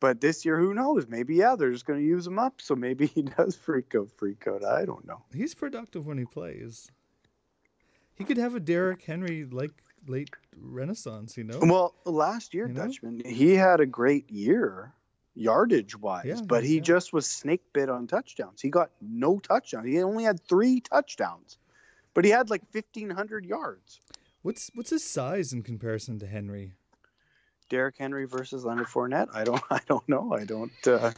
But 0.00 0.20
this 0.20 0.44
year, 0.44 0.58
who 0.58 0.74
knows? 0.74 1.06
Maybe 1.06 1.34
yeah, 1.36 1.54
they're 1.54 1.70
just 1.70 1.84
going 1.86 2.00
to 2.00 2.04
use 2.06 2.26
him 2.26 2.38
up, 2.38 2.60
so 2.60 2.74
maybe 2.74 3.06
he 3.14 3.22
does 3.22 3.56
freak 3.56 3.94
out, 3.94 4.10
freak 4.16 4.46
out. 4.48 4.64
I 4.64 4.84
don't 4.84 5.06
know. 5.06 5.22
He's 5.34 5.54
productive 5.54 6.06
when 6.06 6.18
he 6.18 6.24
plays. 6.24 6.90
He 8.14 8.24
could 8.24 8.36
have 8.38 8.54
a 8.54 8.60
Derrick 8.60 9.02
Henry 9.02 9.44
like 9.44 9.72
late 10.06 10.30
renaissance. 10.56 11.36
You 11.36 11.44
know. 11.44 11.58
Well, 11.60 11.94
last 12.04 12.54
year, 12.54 12.66
You 12.68 12.74
know? 12.74 12.86
Dutchman, 12.86 13.22
he 13.24 13.54
had 13.54 13.80
a 13.80 13.86
great 13.86 14.30
year 14.30 14.92
yardage 15.34 15.96
wise, 15.96 16.24
Yeah, 16.26 16.40
but 16.46 16.64
he 16.64 16.76
yeah. 16.76 16.82
just 16.82 17.12
was 17.12 17.26
snake 17.26 17.62
bit 17.72 17.88
on 17.88 18.06
touchdowns. 18.06 18.60
He 18.60 18.70
got 18.70 18.90
no 19.00 19.38
touchdowns. 19.38 19.86
He 19.86 20.02
only 20.02 20.24
had 20.24 20.40
three 20.40 20.80
touchdowns, 20.80 21.58
but 22.14 22.24
he 22.24 22.30
had 22.30 22.50
like 22.50 22.62
1,500 22.72 23.44
yards. 23.46 24.00
What's 24.42 24.70
what's 24.74 24.90
his 24.90 25.08
size 25.08 25.52
in 25.52 25.62
comparison 25.62 26.18
to 26.18 26.26
Henry? 26.26 26.72
Derrick 27.68 27.96
Henry 27.96 28.26
versus 28.26 28.64
Leonard 28.64 28.88
Fournette. 28.88 29.28
I 29.34 29.44
don't. 29.44 29.62
I 29.70 29.80
don't 29.88 30.06
know. 30.08 30.32
I 30.34 30.44
don't 30.44 30.86
uh, 30.86 31.12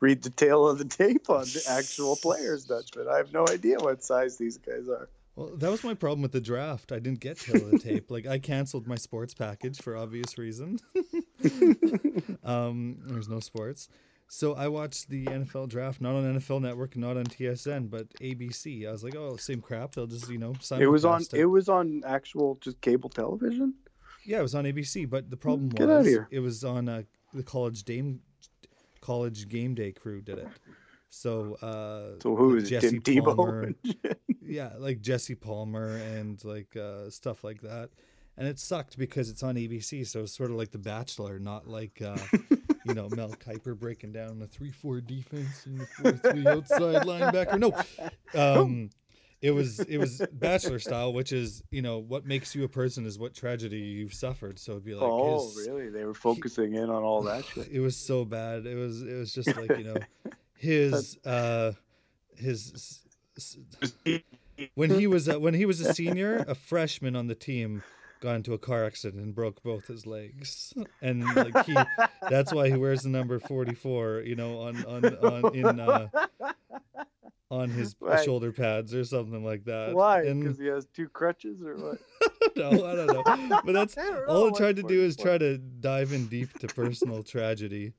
read 0.00 0.22
the 0.22 0.30
tale 0.30 0.68
of 0.68 0.78
the 0.78 0.84
tape 0.84 1.30
on 1.30 1.44
the 1.44 1.62
actual 1.68 2.16
players, 2.16 2.64
Dutchman. 2.64 3.06
I 3.08 3.16
have 3.18 3.32
no 3.32 3.46
idea 3.48 3.78
what 3.78 4.02
size 4.02 4.36
these 4.36 4.58
guys 4.58 4.88
are. 4.88 5.08
Well, 5.36 5.56
that 5.56 5.70
was 5.70 5.82
my 5.82 5.94
problem 5.94 6.22
with 6.22 6.32
the 6.32 6.40
draft. 6.40 6.92
I 6.92 7.00
didn't 7.00 7.20
get 7.20 7.38
the 7.38 7.78
tape. 7.82 8.10
Like 8.10 8.26
I 8.26 8.38
canceled 8.38 8.86
my 8.86 8.96
sports 8.96 9.34
package 9.34 9.80
for 9.80 9.96
obvious 9.96 10.38
reason. 10.38 10.78
um, 12.44 12.98
there's 13.06 13.28
no 13.28 13.40
sports. 13.40 13.88
So 14.28 14.54
I 14.54 14.68
watched 14.68 15.08
the 15.08 15.26
NFL 15.26 15.68
draft 15.68 16.00
not 16.00 16.14
on 16.14 16.38
NFL 16.38 16.62
Network, 16.62 16.96
not 16.96 17.16
on 17.16 17.24
TSN, 17.24 17.90
but 17.90 18.08
ABC. 18.20 18.88
I 18.88 18.92
was 18.92 19.04
like, 19.04 19.16
oh, 19.16 19.36
same 19.36 19.60
crap. 19.60 19.94
They'll 19.94 20.06
just 20.06 20.28
you 20.28 20.38
know 20.38 20.54
It 20.80 20.86
was 20.86 21.04
on. 21.04 21.22
It 21.32 21.46
was 21.46 21.68
on 21.68 22.02
actual 22.06 22.56
just 22.60 22.80
cable 22.80 23.10
television. 23.10 23.74
Yeah, 24.24 24.38
it 24.38 24.42
was 24.42 24.54
on 24.54 24.64
ABC, 24.64 25.08
but 25.08 25.30
the 25.30 25.36
problem 25.36 25.68
Get 25.68 25.88
was 25.88 26.06
here. 26.06 26.28
it 26.30 26.40
was 26.40 26.64
on 26.64 26.88
uh, 26.88 27.02
the 27.34 27.42
college 27.42 27.84
game 27.84 28.20
college 29.00 29.48
game 29.48 29.74
day 29.74 29.92
crew 29.92 30.22
did 30.22 30.38
it. 30.38 30.48
So 31.14 31.56
uh 31.62 32.20
So 32.20 32.34
who 32.36 32.56
is? 32.56 32.68
Jesse 32.68 33.00
Tim. 33.00 33.24
Palmer. 33.24 33.72
yeah, 34.42 34.70
like 34.78 35.00
Jesse 35.00 35.34
Palmer 35.34 35.96
and 35.96 36.42
like 36.44 36.76
uh 36.76 37.08
stuff 37.10 37.44
like 37.44 37.60
that. 37.62 37.90
And 38.36 38.48
it 38.48 38.58
sucked 38.58 38.98
because 38.98 39.30
it's 39.30 39.44
on 39.44 39.54
ABC, 39.54 40.04
so 40.08 40.22
it's 40.22 40.36
sort 40.36 40.50
of 40.50 40.56
like 40.56 40.72
The 40.72 40.78
Bachelor, 40.78 41.38
not 41.38 41.68
like 41.68 42.02
uh 42.04 42.18
you 42.84 42.94
know, 42.94 43.08
Mel 43.10 43.28
Kiper 43.46 43.78
breaking 43.78 44.12
down 44.12 44.42
a 44.42 44.46
three 44.46 44.72
four 44.72 45.00
defense 45.00 45.66
and 45.66 45.80
the 45.80 45.86
four 45.86 46.12
three 46.32 46.46
outside 46.46 47.06
linebacker. 47.06 47.58
No. 47.58 47.72
Um 48.38 48.90
it 49.44 49.50
was 49.50 49.78
it 49.80 49.98
was 49.98 50.22
bachelor 50.32 50.78
style, 50.78 51.12
which 51.12 51.30
is, 51.30 51.62
you 51.70 51.82
know, 51.82 51.98
what 51.98 52.24
makes 52.24 52.54
you 52.54 52.64
a 52.64 52.68
person 52.68 53.04
is 53.04 53.18
what 53.18 53.34
tragedy 53.34 53.76
you've 53.76 54.14
suffered. 54.14 54.58
So 54.58 54.72
it'd 54.72 54.86
be 54.86 54.94
like 54.94 55.04
oh, 55.04 55.48
his, 55.48 55.68
really? 55.68 55.90
They 55.90 56.06
were 56.06 56.14
focusing 56.14 56.74
in 56.74 56.88
on 56.88 57.02
all 57.02 57.22
that 57.24 57.44
shit. 57.44 57.68
it 57.70 57.80
was 57.80 57.94
so 57.94 58.24
bad. 58.24 58.64
It 58.64 58.74
was 58.74 59.02
it 59.02 59.14
was 59.14 59.34
just 59.34 59.54
like, 59.54 59.76
you 59.76 59.84
know, 59.84 59.96
his 60.64 61.18
uh 61.24 61.72
his 62.36 62.72
s- 62.74 63.06
s- 63.36 63.92
when 64.74 64.90
he 64.90 65.06
was 65.06 65.28
a, 65.28 65.38
when 65.38 65.54
he 65.54 65.66
was 65.66 65.80
a 65.80 65.84
senior, 65.84 66.44
a 66.48 66.54
freshman 66.54 67.16
on 67.16 67.26
the 67.26 67.34
team 67.34 67.82
got 68.20 68.36
into 68.36 68.54
a 68.54 68.58
car 68.58 68.84
accident 68.84 69.22
and 69.22 69.34
broke 69.34 69.62
both 69.62 69.86
his 69.86 70.06
legs. 70.06 70.72
And 71.02 71.36
like 71.36 71.54
he 71.66 71.76
that's 72.28 72.52
why 72.52 72.70
he 72.70 72.76
wears 72.76 73.02
the 73.02 73.10
number 73.10 73.38
44, 73.38 74.22
you 74.24 74.34
know, 74.36 74.58
on 74.60 74.84
on 74.84 75.14
on 75.14 75.54
in 75.54 75.80
uh 75.80 76.08
on 77.50 77.70
his 77.70 77.94
Right. 78.00 78.24
shoulder 78.24 78.52
pads 78.52 78.94
or 78.94 79.04
something 79.04 79.44
like 79.44 79.64
that. 79.64 79.94
Why? 79.94 80.22
Because 80.32 80.58
he 80.58 80.66
has 80.66 80.86
two 80.94 81.08
crutches 81.08 81.62
or 81.62 81.76
what? 81.76 81.98
no, 82.56 82.84
I 82.86 82.94
don't 82.94 83.12
know. 83.12 83.24
But 83.64 83.72
that's 83.72 83.96
I 83.98 84.22
all 84.26 84.46
I 84.46 84.58
tried 84.58 84.76
to 84.76 84.82
do 84.82 85.00
is 85.02 85.16
try 85.16 85.38
to 85.38 85.58
dive 85.58 86.12
in 86.12 86.28
deep 86.28 86.58
to 86.60 86.68
personal 86.68 87.22
tragedy, 87.22 87.92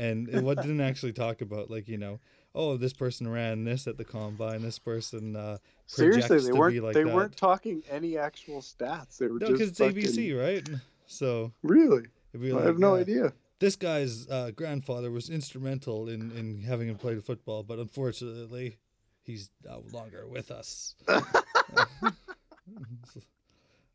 and 0.00 0.28
it, 0.28 0.42
what 0.42 0.60
didn't 0.60 0.80
actually 0.80 1.12
talk 1.12 1.42
about 1.42 1.70
like 1.70 1.88
you 1.88 1.98
know, 1.98 2.18
oh 2.54 2.76
this 2.76 2.92
person 2.92 3.28
ran 3.28 3.64
this 3.64 3.86
at 3.86 3.96
the 3.96 4.04
combine, 4.04 4.62
this 4.62 4.78
person. 4.78 5.36
Uh, 5.36 5.58
Seriously, 5.86 6.38
they 6.38 6.48
to 6.48 6.54
weren't. 6.54 6.74
be 6.74 6.80
like 6.80 6.94
they 6.94 7.04
that. 7.04 7.14
weren't 7.14 7.36
talking 7.36 7.82
any 7.90 8.16
actual 8.16 8.60
stats. 8.60 9.18
They 9.18 9.26
were 9.26 9.38
no, 9.38 9.48
just 9.48 9.52
because 9.52 9.68
it's 9.68 9.78
fucking- 9.78 9.96
ABC, 9.96 10.40
right? 10.40 10.68
So 11.06 11.52
Really? 11.62 12.04
be 12.38 12.52
I 12.52 12.62
have 12.62 12.78
no 12.78 12.94
uh, 12.94 12.98
idea. 12.98 13.32
This 13.58 13.76
guy's 13.76 14.28
uh, 14.28 14.52
grandfather 14.54 15.10
was 15.10 15.28
instrumental 15.28 16.08
in 16.08 16.30
in 16.36 16.62
having 16.62 16.88
him 16.88 16.96
play 16.96 17.16
football, 17.16 17.62
but 17.62 17.78
unfortunately, 17.78 18.78
he's 19.22 19.50
no 19.64 19.82
longer 19.92 20.26
with 20.26 20.50
us. 20.50 20.94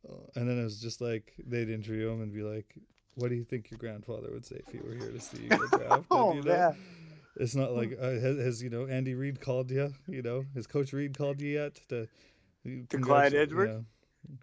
Uh, 0.07 0.13
and 0.35 0.47
then 0.47 0.59
it 0.59 0.63
was 0.63 0.79
just 0.79 1.01
like 1.01 1.33
they'd 1.47 1.69
interview 1.69 2.09
him 2.09 2.21
and 2.21 2.31
be 2.31 2.43
like, 2.43 2.75
"What 3.15 3.29
do 3.29 3.35
you 3.35 3.43
think 3.43 3.71
your 3.71 3.77
grandfather 3.77 4.29
would 4.31 4.45
say 4.45 4.57
if 4.65 4.71
he 4.71 4.79
were 4.79 4.93
here 4.95 5.11
to 5.11 5.19
see 5.19 5.43
you 5.43 5.49
get 5.49 5.59
drafted?" 5.71 6.05
Oh 6.11 6.33
you 6.33 6.41
know? 6.43 6.51
man. 6.53 6.75
It's 7.37 7.55
not 7.55 7.73
like 7.73 7.97
uh, 7.99 8.11
has, 8.11 8.37
has 8.37 8.63
you 8.63 8.69
know 8.69 8.85
Andy 8.87 9.13
Reid 9.15 9.41
called 9.41 9.69
you? 9.71 9.93
You 10.07 10.21
know, 10.21 10.45
has 10.55 10.67
Coach 10.67 10.93
Reid 10.93 11.17
called 11.17 11.41
you 11.41 11.49
yet 11.53 11.75
to? 11.89 12.07
To 12.89 12.97
Clyde 12.97 13.33
Edwards? 13.35 13.73
yeah. 13.75 13.81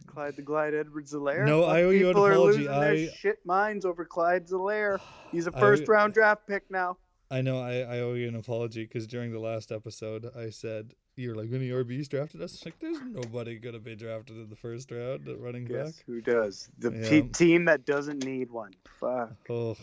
Clyde 0.07 0.37
the 0.37 0.43
Glide 0.43 0.75
Edwards 0.75 1.13
Helaire. 1.13 1.45
No, 1.45 1.65
I 1.65 1.83
owe 1.83 1.91
you 1.91 2.07
an 2.07 2.11
People 2.13 2.27
are 2.27 2.33
apology. 2.33 2.59
losing 2.59 2.73
their 2.81 3.09
shit 3.09 3.39
minds 3.45 3.85
over 3.85 4.05
Clyde 4.05 4.47
Helaire. 4.47 5.01
He's 5.33 5.47
a 5.49 5.53
I- 5.57 5.59
first 5.59 5.89
round 5.89 6.15
draft 6.15 6.47
pick 6.47 6.71
now. 6.71 6.99
I 7.33 7.41
know 7.41 7.59
I, 7.59 7.79
I 7.81 8.01
owe 8.01 8.13
you 8.13 8.29
an 8.29 8.37
apology 8.37 8.85
because 8.85 9.07
during 9.07 9.33
the 9.33 9.41
last 9.41 9.73
episode 9.73 10.27
I 10.37 10.51
said 10.51 10.93
you're 11.17 11.35
like 11.35 11.53
any 11.53 11.69
RBs 11.71 12.09
drafted 12.09 12.41
us. 12.43 12.65
Like 12.65 12.79
there's 12.81 13.01
nobody 13.03 13.59
gonna 13.59 13.79
be 13.79 13.95
drafted 13.95 14.37
in 14.37 14.49
the 14.49 14.57
first 14.57 14.91
round 14.91 15.29
at 15.29 15.39
running 15.39 15.65
Guess 15.67 15.97
back. 15.97 16.05
who 16.07 16.21
does? 16.21 16.69
The 16.79 16.93
Yeah. 16.93 17.29
team 17.33 17.67
that 17.67 17.85
doesn't 17.85 18.25
need 18.25 18.51
one. 18.51 18.73
Fuck. 19.01 19.33
Oh, 19.51 19.77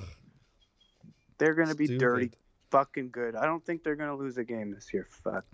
They're 1.38 1.54
gonna 1.56 1.76
be 1.76 1.88
dirty 1.98 2.32
fucking 2.72 3.10
good. 3.12 3.36
I 3.36 3.46
don't 3.46 3.64
think 3.66 3.84
they're 3.84 3.96
gonna 3.96 4.16
lose 4.16 4.38
a 4.38 4.44
game 4.44 4.72
this 4.72 4.94
year. 4.94 5.08
Fuck. 5.10 5.46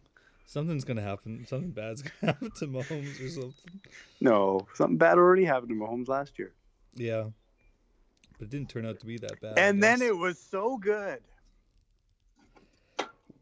Something's 0.48 0.84
gonna 0.84 1.02
happen. 1.02 1.46
Something 1.48 1.72
bad's 1.72 2.02
gonna 2.22 2.34
happen 2.34 2.52
to 2.52 2.68
Mahomes 2.68 3.24
or 3.24 3.30
something. 3.30 3.82
No, 4.22 4.68
something 4.74 4.98
bad 4.98 5.18
already 5.18 5.44
happened 5.46 5.70
to 5.70 5.76
Mahomes 5.76 6.08
last 6.08 6.40
year. 6.40 6.54
Yeah, 6.96 7.30
but 8.40 8.46
it 8.46 8.50
didn't 8.50 8.70
turn 8.70 8.86
out 8.86 9.00
to 9.02 9.06
be 9.06 9.18
that 9.18 9.40
bad. 9.42 9.60
And 9.60 9.84
then 9.84 10.02
it 10.02 10.16
was 10.18 10.40
so 10.40 10.78
good. 10.78 11.20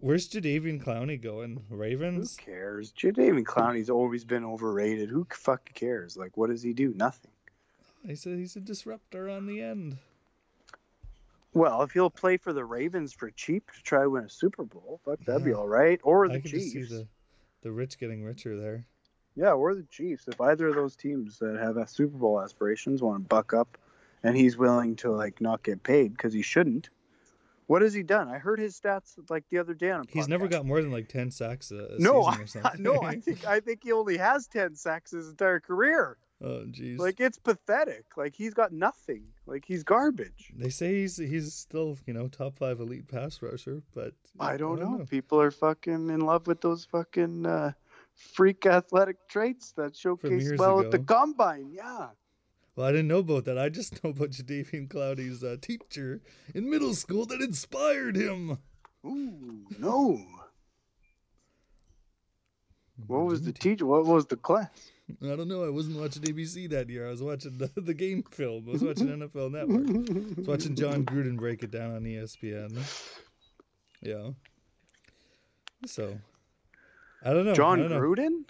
Where's 0.03 0.27
Jadeveon 0.27 0.83
Clowney 0.83 1.22
going? 1.22 1.63
Ravens? 1.69 2.36
Who 2.36 2.51
cares? 2.51 2.91
Jadeveon 2.91 3.45
Clowney's 3.45 3.89
always 3.89 4.25
been 4.25 4.43
overrated. 4.43 5.07
Who 5.07 5.25
fucking 5.29 5.75
cares? 5.75 6.17
Like, 6.17 6.36
what 6.36 6.50
does 6.50 6.62
he 6.62 6.74
do? 6.74 6.93
Nothing. 6.93 7.31
He's 8.05 8.25
a 8.25 8.31
he's 8.31 8.57
a 8.57 8.60
disruptor 8.60 9.29
on 9.29 9.48
the 9.48 9.62
end. 9.62 9.95
Well, 11.53 11.83
if 11.83 11.91
he'll 11.91 12.10
play 12.10 12.36
for 12.36 12.51
the 12.51 12.65
Ravens 12.65 13.13
for 13.13 13.31
cheap 13.31 13.72
to 13.72 13.81
try 13.81 14.01
to 14.01 14.10
win 14.10 14.25
a 14.25 14.29
Super 14.29 14.65
Bowl, 14.65 15.00
fuck, 15.05 15.24
that'd 15.24 15.45
be 15.45 15.53
all 15.53 15.69
right. 15.69 16.01
Or 16.03 16.27
the 16.27 16.33
I 16.33 16.39
can 16.41 16.51
just 16.51 16.74
see 16.74 16.83
the 16.83 17.07
the 17.62 17.72
rich 17.72 17.98
getting 17.98 18.25
richer 18.25 18.60
there. 18.60 18.86
Yeah, 19.38 19.53
or 19.53 19.74
the 19.74 19.83
Chiefs. 19.83 20.27
If 20.27 20.41
either 20.41 20.67
of 20.67 20.75
those 20.75 20.98
teams 20.98 21.39
that 21.39 21.57
have 21.57 21.77
a 21.77 21.88
Super 21.88 22.17
Bowl 22.17 22.41
aspirations 22.41 23.01
want 23.01 23.24
to 23.24 23.27
buck 23.29 23.53
up, 23.53 23.77
and 24.22 24.36
he's 24.36 24.57
willing 24.57 24.98
to 24.98 25.12
like 25.12 25.39
not 25.39 25.63
get 25.63 25.81
paid 25.81 26.12
because 26.12 26.33
he 26.33 26.41
shouldn't. 26.41 26.89
What 27.67 27.82
has 27.82 27.93
he 27.93 28.03
done? 28.03 28.27
I 28.27 28.38
heard 28.38 28.60
his 28.60 28.79
stats 28.79 29.17
like 29.29 29.43
the 29.50 29.60
other 29.60 29.74
day 29.74 29.91
on 29.91 30.01
a 30.01 30.03
He's 30.10 30.27
never 30.27 30.48
got 30.48 30.65
more 30.65 30.82
than 30.82 30.91
like 30.91 31.08
ten 31.08 31.32
sacks 31.32 31.72
a, 31.72 31.96
a 31.96 32.00
no, 32.00 32.24
season 32.24 32.41
or 32.41 32.43
I, 32.43 32.46
something. 32.46 32.84
no. 32.84 33.01
I 33.01 33.15
think 33.20 33.46
I 33.46 33.60
think 33.60 33.84
he 33.84 33.91
only 33.91 34.17
has 34.17 34.48
ten 34.48 34.75
sacks 34.75 35.12
his 35.12 35.29
entire 35.29 35.60
career. 35.60 36.17
oh 36.41 36.65
jeez. 36.65 37.00
Like 37.00 37.20
it's 37.20 37.38
pathetic. 37.38 38.05
Like 38.17 38.36
he's 38.36 38.53
got 38.53 38.72
nothing. 38.72 39.24
Like 39.46 39.65
he's 39.65 39.84
garbage. 39.84 40.51
They 40.55 40.70
say 40.70 41.01
he's 41.01 41.17
he's 41.17 41.53
still 41.53 41.98
you 42.05 42.13
know 42.13 42.27
top 42.27 42.58
five 42.58 42.79
elite 42.79 43.08
pass 43.08 43.41
rusher, 43.41 43.82
but 43.93 44.13
I 44.39 44.58
don't, 44.58 44.79
know. 44.79 45.05
People 45.10 45.41
are 45.41 45.51
fucking 45.51 46.10
in 46.10 46.20
love 46.22 46.48
with 46.48 46.62
those 46.62 46.86
fucking 46.86 47.46
uh, 47.46 47.72
freak 48.15 48.65
athletic 48.65 49.27
traits 49.29 49.74
that 49.77 49.96
showcase 49.96 50.51
well 50.58 50.79
at 50.79 50.91
the 50.91 51.00
combine. 51.00 51.72
Yeah. 51.72 52.10
Well, 52.75 52.88
I 52.88 52.92
didn't 52.92 53.08
know 53.08 53.20
about 53.20 53.46
that. 53.46 53.58
I 53.58 53.70
just 53.70 53.94
know 54.03 54.10
about 54.12 54.32
Jadeveon 54.32 54.88
Clowney's 54.88 55.44
uh, 55.44 55.58
teacher 55.62 56.22
in 56.56 56.70
middle 56.70 56.94
school 56.96 57.25
that 57.27 57.42
inspired 57.42 58.15
him. 58.15 58.58
Ooh, 59.06 59.65
no. 59.80 60.20
What 63.08 63.25
was 63.25 63.42
the 63.42 63.51
teacher? 63.51 63.86
What 63.86 64.06
was 64.06 64.27
the 64.27 64.38
class? 64.38 64.68
I 65.22 65.36
don't 65.36 65.48
know. 65.48 65.65
I 65.65 65.70
wasn't 65.70 66.00
watching 66.00 66.22
ABC 66.22 66.70
that 66.70 66.89
year. 66.89 67.08
I 67.08 67.10
was 67.10 67.22
watching 67.24 67.58
the, 67.58 67.70
the 67.75 67.94
game 67.94 68.24
film. 68.32 68.65
I 68.68 68.72
was 68.74 68.84
watching 68.84 69.08
NFL 69.20 69.51
Network. 69.51 69.88
I 70.08 70.39
was 70.39 70.48
watching 70.48 70.75
Jon 70.75 71.03
Gruden 71.03 71.36
break 71.36 71.63
it 71.63 71.72
down 71.72 71.96
on 71.96 72.03
ESPN. 72.03 72.77
Yeah. 74.01 74.30
So, 75.86 76.18
I 77.25 77.34
don't 77.34 77.46
know. 77.46 77.53
John 77.53 77.80
don't 77.80 77.89
know. 77.89 78.00
Gruden? 78.00 78.46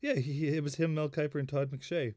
Yeah, 0.00 0.14
he- 0.14 0.48
it 0.48 0.62
was 0.62 0.74
him, 0.74 0.94
Mel 0.94 1.08
Kiper, 1.08 1.36
and 1.40 1.48
Todd 1.48 1.70
McShay. 1.70 2.14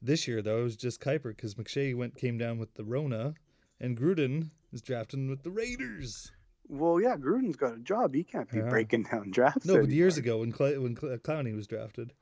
This 0.00 0.28
year, 0.28 0.42
though, 0.42 0.60
it 0.60 0.64
was 0.64 0.76
just 0.76 1.00
Kiper 1.00 1.34
because 1.34 1.54
McShay 1.56 1.94
went 1.96 2.16
came 2.16 2.38
down 2.38 2.58
with 2.58 2.72
the 2.74 2.84
Rona, 2.84 3.34
and 3.80 3.96
Gruden 3.98 4.50
is 4.72 4.80
drafting 4.82 5.28
with 5.28 5.42
the 5.42 5.50
Raiders. 5.50 6.30
Well, 6.68 7.00
yeah, 7.00 7.16
Gruden's 7.16 7.56
got 7.56 7.74
a 7.74 7.78
job. 7.78 8.14
He 8.14 8.22
can't 8.24 8.50
be 8.50 8.58
Yeah. 8.58 8.68
breaking 8.68 9.04
down 9.04 9.30
drafts. 9.30 9.64
No, 9.66 9.80
but 9.80 9.88
years 9.88 10.18
ago 10.18 10.38
when 10.38 10.52
Cl- 10.52 10.80
when 10.82 10.96
Cl- 10.96 11.16
Clowney 11.18 11.56
was 11.56 11.66
drafted, 11.66 12.12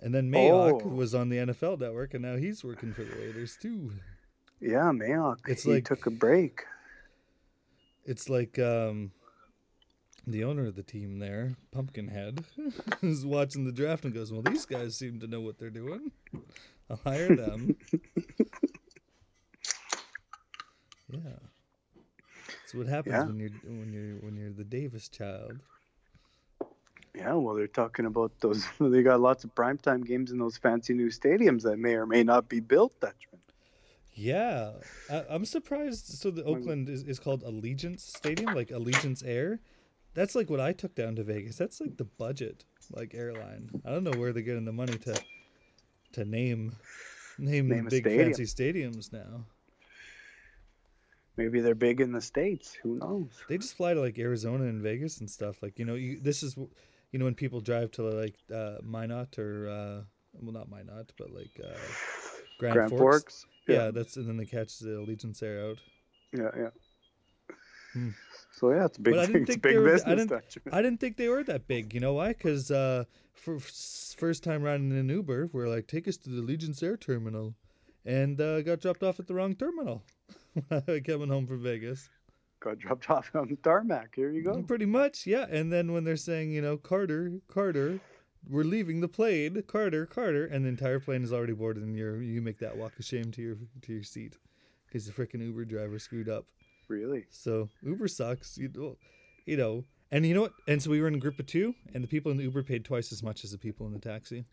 and 0.00 0.14
then 0.14 0.30
Mayock 0.30 0.82
Oh. 0.84 0.88
was 0.88 1.14
on 1.14 1.28
the 1.28 1.38
NFL 1.38 1.76
Network, 1.76 2.14
and 2.14 2.22
now 2.22 2.36
he's 2.36 2.62
working 2.64 2.92
for 2.94 3.04
the 3.04 3.14
Raiders 3.16 3.56
too. 3.60 3.92
Yeah, 4.60 4.92
Mayock. 4.92 5.38
It's 5.48 5.64
he 5.64 5.72
like- 5.74 5.84
took 5.84 6.06
a 6.06 6.10
break. 6.10 6.62
It's 8.04 8.28
like 8.28 8.58
um, 8.58 9.12
the 10.26 10.44
owner 10.44 10.66
of 10.66 10.74
the 10.76 10.82
team 10.82 11.18
there, 11.18 11.54
Pumpkinhead, 11.72 12.44
is 13.02 13.24
watching 13.26 13.64
the 13.64 13.72
draft 13.72 14.04
and 14.04 14.14
goes, 14.14 14.32
"Well, 14.32 14.42
these 14.42 14.66
guys 14.66 14.96
seem 14.96 15.20
to 15.20 15.26
know 15.26 15.40
what 15.40 15.58
they're 15.58 15.70
doing. 15.70 16.10
I'll 16.90 16.96
hire 17.04 17.34
them." 17.34 17.76
yeah. 21.10 21.18
That's 22.46 22.74
what 22.74 22.86
happens 22.86 23.14
Yeah. 23.14 23.24
when 23.26 23.38
you're 23.38 23.50
when 23.64 23.92
you're 23.92 24.16
when 24.16 24.36
you're 24.36 24.52
the 24.52 24.64
Davis 24.64 25.08
child. 25.08 25.58
Yeah, 27.14 27.34
well, 27.34 27.54
they're 27.54 27.66
talking 27.66 28.06
about 28.06 28.32
those. 28.40 28.64
They 28.80 29.02
got 29.02 29.20
lots 29.20 29.44
of 29.44 29.54
primetime 29.54 30.04
games 30.06 30.30
in 30.30 30.38
those 30.38 30.56
fancy 30.56 30.94
new 30.94 31.08
stadiums 31.08 31.62
that 31.62 31.78
may 31.78 31.94
or 31.94 32.06
may 32.06 32.22
not 32.22 32.48
be 32.48 32.60
built, 32.60 32.98
Dutchman. 33.00 33.40
Yeah, 34.14 34.72
I, 35.10 35.24
I'm 35.30 35.44
surprised. 35.44 36.06
So 36.06 36.30
the 36.30 36.44
Oakland 36.44 36.88
is, 36.88 37.02
is 37.04 37.18
called 37.18 37.42
Allegiant 37.44 37.98
Stadium, 38.00 38.54
like 38.54 38.68
Allegiant 38.68 39.22
Air. 39.26 39.60
That's 40.14 40.34
like 40.34 40.50
what 40.50 40.60
I 40.60 40.72
took 40.72 40.94
down 40.94 41.16
to 41.16 41.22
Vegas. 41.24 41.56
That's 41.56 41.80
like 41.80 41.96
the 41.96 42.04
budget, 42.04 42.64
like 42.90 43.14
airline. 43.14 43.70
I 43.84 43.90
don't 43.90 44.04
know 44.04 44.18
where 44.18 44.32
they're 44.32 44.42
getting 44.42 44.64
the 44.64 44.72
money 44.72 44.98
to 44.98 45.14
to 46.12 46.24
name 46.24 46.76
name, 47.38 47.68
Name 47.68 47.86
big 47.86 48.02
stadium. 48.04 48.26
fancy 48.26 48.44
stadiums 48.44 49.12
now. 49.12 49.46
Maybe 51.38 51.60
they're 51.60 51.74
big 51.74 52.02
in 52.02 52.12
the 52.12 52.20
states. 52.20 52.74
Who 52.82 52.96
knows? 52.98 53.30
They 53.48 53.56
just 53.56 53.74
fly 53.74 53.94
to 53.94 54.00
like 54.00 54.18
Arizona 54.18 54.64
and 54.64 54.82
Vegas 54.82 55.20
and 55.20 55.30
stuff. 55.30 55.62
Like 55.62 55.78
you 55.78 55.86
know, 55.86 55.94
you, 55.94 56.20
this 56.20 56.42
is 56.42 56.56
you 56.56 57.18
know 57.18 57.24
when 57.24 57.34
people 57.34 57.60
drive 57.60 57.90
to 57.92 58.02
like 58.02 58.34
uh, 58.54 58.76
Minot 58.82 59.38
or 59.38 59.68
uh, 59.68 60.02
well 60.40 60.52
not 60.52 60.68
Minot, 60.68 61.12
but 61.16 61.30
like 61.32 61.58
uh, 61.64 61.78
Grand, 62.58 62.74
Grand 62.74 62.90
Forks. 62.90 63.00
Forks. 63.00 63.46
Yeah. 63.66 63.90
that's 63.90 64.16
and 64.16 64.28
then 64.28 64.36
they 64.36 64.44
catch 64.44 64.78
the 64.78 64.90
Allegiant 64.90 65.42
Air 65.42 65.70
out. 65.70 65.78
yeah, 66.32 66.50
yeah. 66.54 66.70
Hmm. 67.94 68.08
So 68.52 68.70
yeah, 68.70 68.84
it's 68.84 68.98
big, 68.98 69.14
But 69.14 69.20
I 69.20 69.26
didn't 69.26 69.46
think 69.46 69.62
they 69.62 69.70
big 69.70 69.78
were- 69.78 69.88
I 69.88 69.92
business, 69.92 70.28
didn't- 70.28 70.74
I 70.74 70.82
didn't 70.82 71.00
think 71.00 71.16
they 71.16 71.28
were 71.28 71.42
that 71.44 71.66
big. 71.66 71.94
You 71.94 72.00
know 72.00 72.12
why? 72.14 72.28
Because 72.28 72.70
uh, 72.70 73.04
for 73.32 73.58
first 73.58 74.44
time 74.44 74.62
riding 74.62 74.92
an 74.92 75.08
Uber, 75.08 75.48
we're 75.52 75.68
like, 75.68 75.86
take 75.86 76.06
us 76.06 76.16
to 76.18 76.30
the 76.30 76.42
Allegiant 76.42 76.82
Air 76.82 76.96
Terminal, 76.96 77.54
and 78.04 78.40
uh, 78.40 78.60
got 78.62 78.80
dropped 78.80 79.02
off 79.02 79.18
at 79.20 79.26
the 79.26 79.34
wrong 79.34 79.54
terminal. 79.56 80.02
Coming 80.70 81.28
home 81.28 81.46
from 81.46 81.62
Vegas. 81.62 82.08
Got 82.60 82.78
dropped 82.78 83.08
off 83.10 83.30
on 83.34 83.48
the 83.48 83.56
tarmac. 83.56 84.14
Here 84.14 84.30
you 84.30 84.42
go. 84.42 84.62
Pretty 84.62 84.86
much, 84.86 85.26
yeah. 85.26 85.46
And 85.50 85.72
then 85.72 85.92
when 85.92 86.04
they're 86.04 86.16
saying, 86.16 86.52
you 86.52 86.60
know, 86.60 86.76
Carter, 86.76 87.32
Carter, 87.48 87.98
we're 88.48 88.64
leaving 88.64 89.00
the 89.00 89.08
plane, 89.08 89.62
Carter, 89.66 90.04
Carter, 90.04 90.44
and 90.46 90.64
the 90.64 90.68
entire 90.68 91.00
plane 91.00 91.22
is 91.24 91.32
already 91.32 91.54
boarded, 91.54 91.82
and 91.84 91.96
you 91.96 92.16
you 92.16 92.42
make 92.42 92.58
that 92.58 92.76
walk 92.76 92.98
of 92.98 93.04
shame 93.04 93.30
to 93.32 93.40
your 93.42 93.56
to 93.82 93.92
your 93.94 94.02
seat 94.02 94.36
because 94.86 95.06
the 95.06 95.12
freaking 95.12 95.40
Uber 95.40 95.64
driver 95.64 95.98
screwed 95.98 96.28
up. 96.28 96.44
Really? 96.88 97.24
So 97.30 97.68
Uber 97.82 98.08
sucks. 98.08 98.58
You 98.58 98.70
know, 98.74 98.96
you 99.46 99.56
know, 99.56 99.84
and 100.10 100.26
you 100.26 100.34
know 100.34 100.42
what? 100.42 100.52
And 100.68 100.82
so 100.82 100.90
we 100.90 101.00
were 101.00 101.08
in 101.08 101.14
a 101.14 101.18
group 101.18 101.38
of 101.38 101.46
two, 101.46 101.74
and 101.94 102.02
the 102.02 102.08
people 102.08 102.30
in 102.30 102.36
the 102.36 102.44
Uber 102.44 102.62
paid 102.62 102.84
twice 102.84 103.12
as 103.12 103.22
much 103.22 103.44
as 103.44 103.52
the 103.52 103.58
people 103.58 103.86
in 103.86 103.92
the 103.92 103.98
taxi 103.98 104.44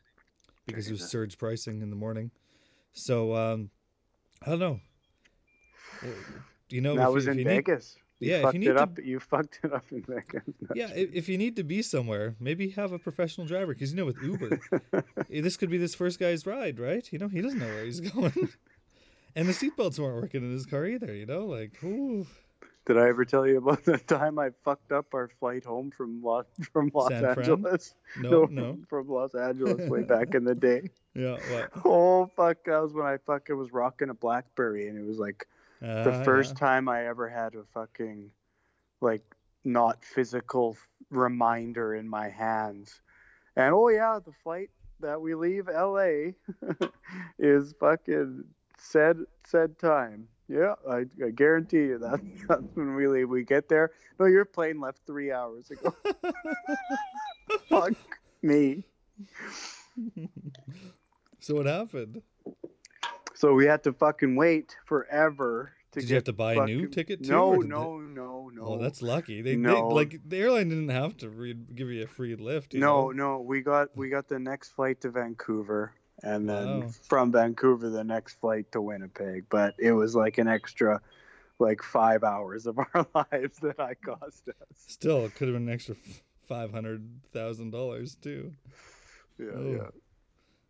because 0.65 0.87
it 0.87 0.91
was 0.91 1.09
surge 1.09 1.37
pricing 1.37 1.81
in 1.81 1.89
the 1.89 1.95
morning. 1.95 2.31
So 2.93 3.35
um, 3.35 3.69
I 4.45 4.51
don't 4.51 4.59
know. 4.59 4.79
You 6.69 6.81
know, 6.81 6.95
that 6.95 7.07
if, 7.07 7.13
was 7.13 7.27
if 7.27 7.31
in 7.31 7.37
need- 7.37 7.47
Vegas. 7.47 7.95
You 8.19 8.31
Yeah, 8.31 8.47
if 8.49 8.53
you 8.53 8.59
need 8.59 8.69
it 8.69 8.73
to- 8.73 8.81
up. 8.81 8.99
You 9.01 9.19
fucked 9.19 9.59
it 9.63 9.73
up 9.73 9.85
in 9.91 10.03
Vegas. 10.03 10.43
yeah, 10.75 10.89
if, 10.93 11.13
if 11.13 11.29
you 11.29 11.37
need 11.37 11.55
to 11.55 11.63
be 11.63 11.81
somewhere, 11.81 12.35
maybe 12.39 12.69
have 12.71 12.91
a 12.91 12.99
professional 12.99 13.47
driver 13.47 13.73
because 13.73 13.91
you 13.91 13.97
know 13.97 14.05
with 14.05 14.21
Uber, 14.21 14.59
this 15.29 15.57
could 15.57 15.69
be 15.69 15.77
this 15.77 15.95
first 15.95 16.19
guy's 16.19 16.45
ride, 16.45 16.79
right? 16.79 17.07
You 17.11 17.19
know, 17.19 17.27
he 17.29 17.41
doesn't 17.41 17.59
know 17.59 17.65
where 17.65 17.85
he's 17.85 17.99
going. 18.11 18.49
And 19.35 19.47
the 19.47 19.53
seatbelts 19.53 19.99
weren't 19.99 20.21
working 20.21 20.43
in 20.43 20.51
his 20.51 20.65
car 20.65 20.85
either, 20.85 21.13
you 21.13 21.25
know? 21.25 21.45
Like, 21.45 21.81
ooh. 21.83 22.25
Did 22.85 22.97
I 22.97 23.07
ever 23.09 23.23
tell 23.23 23.45
you 23.45 23.57
about 23.59 23.83
the 23.85 23.97
time 23.99 24.39
I 24.39 24.49
fucked 24.65 24.91
up 24.91 25.13
our 25.13 25.29
flight 25.39 25.63
home 25.63 25.91
from 25.91 26.23
Los 26.23 26.45
from 26.73 26.89
Los 26.93 27.09
San 27.09 27.21
Fran? 27.21 27.37
Angeles? 27.37 27.93
No, 28.19 28.45
no. 28.49 28.79
from 28.89 29.07
Los 29.07 29.35
Angeles 29.35 29.87
way 29.89 30.01
back 30.07 30.33
in 30.33 30.43
the 30.43 30.55
day. 30.55 30.89
Yeah, 31.13 31.37
what? 31.51 31.71
Oh 31.85 32.25
fuck! 32.35 32.63
That 32.65 32.81
was 32.81 32.93
when 32.93 33.05
I 33.05 33.17
fucking 33.17 33.55
was 33.55 33.71
rocking 33.71 34.09
a 34.09 34.13
BlackBerry, 34.15 34.87
and 34.87 34.97
it 34.97 35.05
was 35.05 35.19
like 35.19 35.47
the 35.81 36.11
Ah, 36.13 36.23
first 36.23 36.55
yeah. 36.55 36.67
time 36.67 36.89
I 36.89 37.05
ever 37.05 37.29
had 37.29 37.53
a 37.53 37.63
fucking 37.75 38.31
like 39.01 39.23
not 39.63 40.03
physical 40.03 40.75
reminder 41.11 41.93
in 41.93 42.07
my 42.09 42.29
hands. 42.29 43.01
And 43.55 43.73
oh 43.75 43.89
yeah, 43.89 44.17
the 44.25 44.33
flight 44.43 44.71
that 44.99 45.21
we 45.21 45.35
leave 45.35 45.67
LA 45.67 46.31
is 47.37 47.73
fucking 47.79 48.45
said 48.79 49.17
said 49.45 49.77
time. 49.79 50.27
Yeah, 50.47 50.73
I, 50.89 51.05
I 51.23 51.29
guarantee 51.29 51.77
you 51.77 51.99
that 51.99 52.19
that's 52.47 52.63
when 52.73 52.95
we 52.95 53.07
leave. 53.07 53.29
We 53.29 53.43
get 53.43 53.69
there. 53.69 53.91
No, 54.19 54.25
your 54.25 54.45
plane 54.45 54.79
left 54.81 55.01
three 55.05 55.31
hours 55.31 55.69
ago. 55.69 55.93
Fuck 57.69 57.93
me. 58.41 58.83
so 61.39 61.55
what 61.55 61.65
happened? 61.67 62.21
So 63.35 63.53
we 63.53 63.65
had 63.65 63.83
to 63.83 63.93
fucking 63.93 64.35
wait 64.35 64.75
forever 64.85 65.71
to 65.91 65.99
Did 65.99 66.05
get 66.05 66.09
you 66.09 66.15
have 66.15 66.23
to 66.25 66.33
buy 66.33 66.53
a 66.55 66.65
new 66.65 66.87
ticket 66.87 67.23
too? 67.23 67.31
No, 67.31 67.51
did 67.53 67.63
they- 67.63 67.67
no, 67.69 67.97
no, 67.99 68.49
no. 68.53 68.61
Oh, 68.63 68.77
that's 68.77 69.01
lucky. 69.01 69.41
They, 69.41 69.55
No. 69.55 69.73
they 69.75 69.81
like 69.95 70.19
the 70.27 70.37
airline 70.37 70.69
didn't 70.69 70.89
have 70.89 71.15
to 71.17 71.29
re- 71.29 71.53
give 71.53 71.89
you 71.89 72.03
a 72.03 72.07
free 72.07 72.35
lift. 72.35 72.73
No, 72.73 73.11
know? 73.11 73.11
no. 73.11 73.39
We 73.41 73.61
got 73.61 73.95
we 73.95 74.09
got 74.09 74.27
the 74.27 74.39
next 74.39 74.69
flight 74.69 75.01
to 75.01 75.09
Vancouver, 75.11 75.93
and 76.23 76.49
then 76.49 76.81
Wow. 76.81 76.87
from 77.07 77.31
Vancouver 77.31 77.89
the 77.89 78.03
next 78.03 78.35
flight 78.39 78.71
to 78.73 78.81
Winnipeg. 78.81 79.45
But 79.49 79.75
it 79.79 79.91
was 79.93 80.15
like 80.15 80.37
an 80.37 80.47
extra, 80.47 81.01
like 81.59 81.81
five 81.83 82.23
hours 82.23 82.65
of 82.67 82.77
our 82.93 83.05
lives 83.13 83.57
that 83.59 83.79
I 83.79 83.93
cost 83.95 84.47
us. 84.49 84.55
Still, 84.87 85.25
it 85.25 85.35
could 85.35 85.47
have 85.47 85.55
been 85.55 85.67
an 85.67 85.73
extra 85.73 85.95
five 86.47 86.71
hundred 86.71 87.07
thousand 87.33 87.71
dollars 87.71 88.15
too. 88.15 88.53
Yeah, 89.37 89.45
Oh. 89.55 89.71
yeah. 89.71 89.87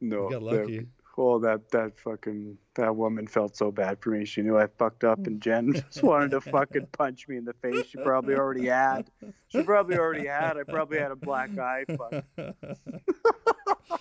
No, 0.02 0.24
you 0.26 0.30
got 0.32 0.40
that- 0.40 0.46
lucky. 0.62 0.86
oh, 1.18 1.40
that 1.40 1.70
that 1.72 1.98
fucking 2.00 2.58
that 2.76 2.96
woman 2.96 3.28
felt 3.28 3.58
so 3.58 3.72
bad 3.72 4.00
for 4.00 4.12
me. 4.12 4.24
She 4.24 4.42
knew 4.42 4.58
I 4.58 4.68
fucked 4.68 5.04
up, 5.04 5.26
and 5.28 5.42
Jen 5.42 5.74
just 5.92 6.02
wanted 6.04 6.32
to 6.32 6.40
fucking 6.40 6.88
punch 6.94 7.28
me 7.28 7.36
in 7.36 7.44
the 7.44 7.52
face. 7.54 7.86
She 7.88 7.98
probably 7.98 8.36
already 8.36 8.68
had. 8.68 9.10
She 9.50 9.62
probably 9.64 9.98
already 9.98 10.28
had. 10.28 10.56
I 10.58 10.64
probably 10.64 11.00
had 11.00 11.12
a 11.12 11.18
black 11.18 11.50
eye. 11.58 11.84
Fuck. 11.98 12.24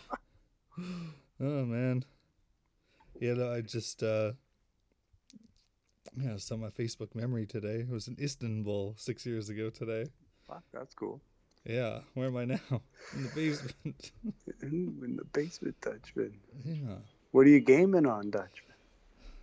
oh 1.41 1.65
man. 1.65 2.05
Yeah, 3.21 3.35
no, 3.35 3.53
I 3.53 3.61
just 3.61 4.03
uh 4.03 4.33
yeah, 6.17 6.35
I 6.35 6.37
saw 6.39 6.57
my 6.57 6.69
Facebook 6.71 7.15
memory 7.15 7.47
today. 7.47 7.81
It 7.81 7.89
was 7.89 8.09
in 8.09 8.17
Istanbul 8.21 8.95
six 8.97 9.27
years 9.27 9.49
ago 9.49 9.71
today. 9.71 10.07
Fuck, 10.47 10.63
that's 10.73 10.95
cool. 10.95 11.21
Yeah, 11.65 12.01
where 12.15 12.29
am 12.29 12.37
I 12.37 12.45
now? 12.47 12.83
In 13.15 13.25
the 13.25 13.31
basement. 13.35 14.13
Ooh, 14.65 15.05
in 15.05 15.17
the 15.17 15.25
basement, 15.33 15.77
Dutchman. 15.81 16.39
yeah. 16.65 16.97
What 17.33 17.47
are 17.47 17.51
you 17.51 17.61
gaming 17.61 18.07
on, 18.07 18.31
Dutchman? 18.31 18.77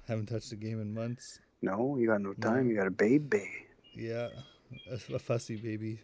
Haven't 0.07 0.27
touched 0.27 0.51
a 0.51 0.55
game 0.55 0.81
in 0.81 0.93
months. 0.93 1.39
No, 1.61 1.97
you 1.97 2.07
got 2.07 2.21
no 2.21 2.33
time. 2.33 2.65
No. 2.65 2.71
You 2.71 2.77
got 2.77 2.87
a 2.87 2.91
baby. 2.91 3.49
Yeah, 3.93 4.29
a, 4.89 5.15
a 5.15 5.19
fussy 5.19 5.55
baby. 5.55 5.99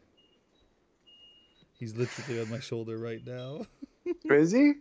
He's 1.79 1.95
literally 1.95 2.39
on 2.41 2.49
my 2.49 2.59
shoulder 2.59 2.97
right 2.97 3.25
now. 3.25 3.65
Is 4.25 4.51
he? 4.51 4.73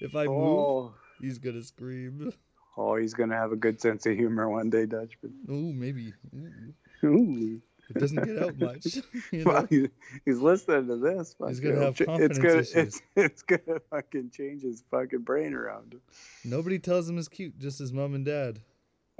If 0.00 0.14
I 0.16 0.26
move, 0.26 0.36
Oh. 0.36 0.94
he's 1.20 1.38
gonna 1.38 1.62
scream. 1.62 2.32
oh, 2.76 2.96
he's 2.96 3.14
gonna 3.14 3.36
have 3.36 3.52
a 3.52 3.56
good 3.56 3.80
sense 3.80 4.06
of 4.06 4.16
humor 4.16 4.48
one 4.48 4.70
day, 4.70 4.86
Dutchman. 4.86 5.34
Oh, 5.48 5.72
maybe. 5.72 6.12
Ooh. 6.34 7.06
Ooh. 7.06 7.62
It 7.90 7.98
doesn't 7.98 8.24
get 8.24 8.42
out 8.42 8.58
much. 8.58 8.86
you 9.32 9.44
Well, 9.44 9.62
know? 9.62 9.66
he- 9.68 9.90
he's 10.24 10.38
listening 10.38 10.86
to 10.86 10.96
this. 10.96 11.34
He's 11.46 11.60
gonna 11.60 11.80
have 11.84 11.94
ch- 11.96 12.02
it's 12.02 12.06
confidence 12.06 12.38
gonna, 12.38 12.54
issues. 12.60 12.74
It's, 12.76 13.02
it's 13.16 13.42
gonna 13.42 13.80
fucking 13.90 14.30
change 14.30 14.62
his 14.62 14.82
fucking 14.90 15.20
brain 15.20 15.52
around. 15.52 15.96
Nobody 16.44 16.78
tells 16.78 17.08
him 17.08 17.16
he's 17.16 17.28
cute, 17.28 17.58
just 17.58 17.78
his 17.78 17.92
mom 17.92 18.14
and 18.14 18.24
dad. 18.24 18.60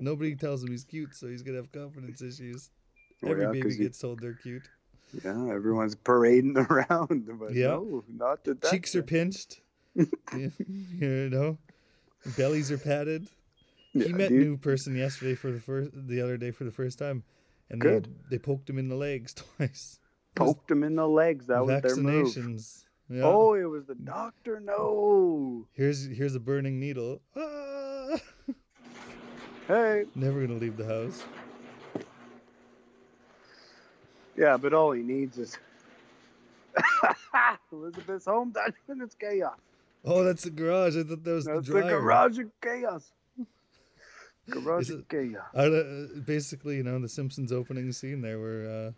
Nobody 0.00 0.34
tells 0.34 0.62
him 0.64 0.70
he's 0.70 0.84
cute, 0.84 1.14
so 1.14 1.26
he's 1.28 1.42
gonna 1.42 1.58
have 1.58 1.70
confidence 1.72 2.22
issues. 2.22 2.70
Every 3.24 3.42
yeah, 3.44 3.52
baby 3.52 3.76
gets 3.76 3.98
told 3.98 4.20
they're 4.20 4.34
cute. 4.34 4.68
Yeah, 5.24 5.48
everyone's 5.52 5.94
parading 5.94 6.56
around, 6.70 7.28
but 7.38 7.52
Yeah. 7.54 7.66
no, 7.68 8.02
not 8.08 8.42
the 8.44 8.54
Cheeks 8.70 8.94
are 8.96 9.02
pinched. 9.02 9.60
You 9.94 11.30
know, 11.30 11.58
bellies 12.36 12.70
are 12.70 12.78
padded. 12.78 13.26
Yeah, 13.94 14.06
he 14.06 14.12
met 14.12 14.30
dude. 14.30 14.40
new 14.40 14.56
person 14.56 14.96
yesterday 14.96 15.34
for 15.34 15.52
the 15.52 15.60
first, 15.60 15.90
the 15.94 16.22
other 16.22 16.36
day 16.38 16.50
for 16.50 16.64
the 16.64 16.70
first 16.70 16.98
time, 16.98 17.22
and 17.70 17.80
Good. 17.80 18.06
they 18.30 18.36
they 18.36 18.38
poked 18.38 18.68
him 18.70 18.78
in 18.78 18.88
the 18.88 18.94
legs 18.96 19.34
twice. 19.56 19.98
poked 20.34 20.70
him 20.70 20.82
in 20.82 20.96
the 20.96 21.06
legs. 21.06 21.46
That 21.46 21.64
was 21.66 21.82
their 21.82 21.96
move. 21.96 22.26
Vaccinations. 22.28 22.84
Yeah. 23.10 23.22
Oh, 23.24 23.52
it 23.54 23.64
was 23.64 23.84
the 23.84 23.94
doctor. 23.94 24.60
No. 24.60 25.66
Here's 25.72 26.06
here's 26.06 26.34
a 26.34 26.40
burning 26.40 26.80
needle. 26.80 27.20
Ah! 27.36 28.16
Hey. 29.68 30.04
Never 30.14 30.40
gonna 30.46 30.58
leave 30.58 30.76
the 30.76 30.86
house. 30.86 31.22
Yeah, 34.36 34.56
but 34.56 34.72
all 34.72 34.92
he 34.92 35.02
needs 35.02 35.36
is 35.38 35.58
Elizabeth's 37.72 38.24
home. 38.24 38.50
Dutchman, 38.50 39.02
it's 39.02 39.14
chaos. 39.14 39.58
Oh, 40.04 40.24
that's 40.24 40.42
the 40.44 40.50
garage. 40.50 40.96
I 40.96 41.02
thought 41.04 41.22
that 41.24 41.30
was 41.32 41.44
That's 41.44 41.66
the 41.68 41.74
the 41.74 41.80
garage 41.82 42.38
of 42.38 42.50
chaos. 42.60 43.12
Garage 44.50 44.90
of 44.90 45.08
chaos. 45.08 45.46
I, 45.54 45.66
uh, 45.66 46.06
basically, 46.26 46.76
you 46.76 46.82
know, 46.82 46.98
the 46.98 47.08
Simpsons 47.08 47.52
opening 47.52 47.92
scene 47.92 48.20
there, 48.20 48.40
where 48.40 48.66
uh, 48.66 48.90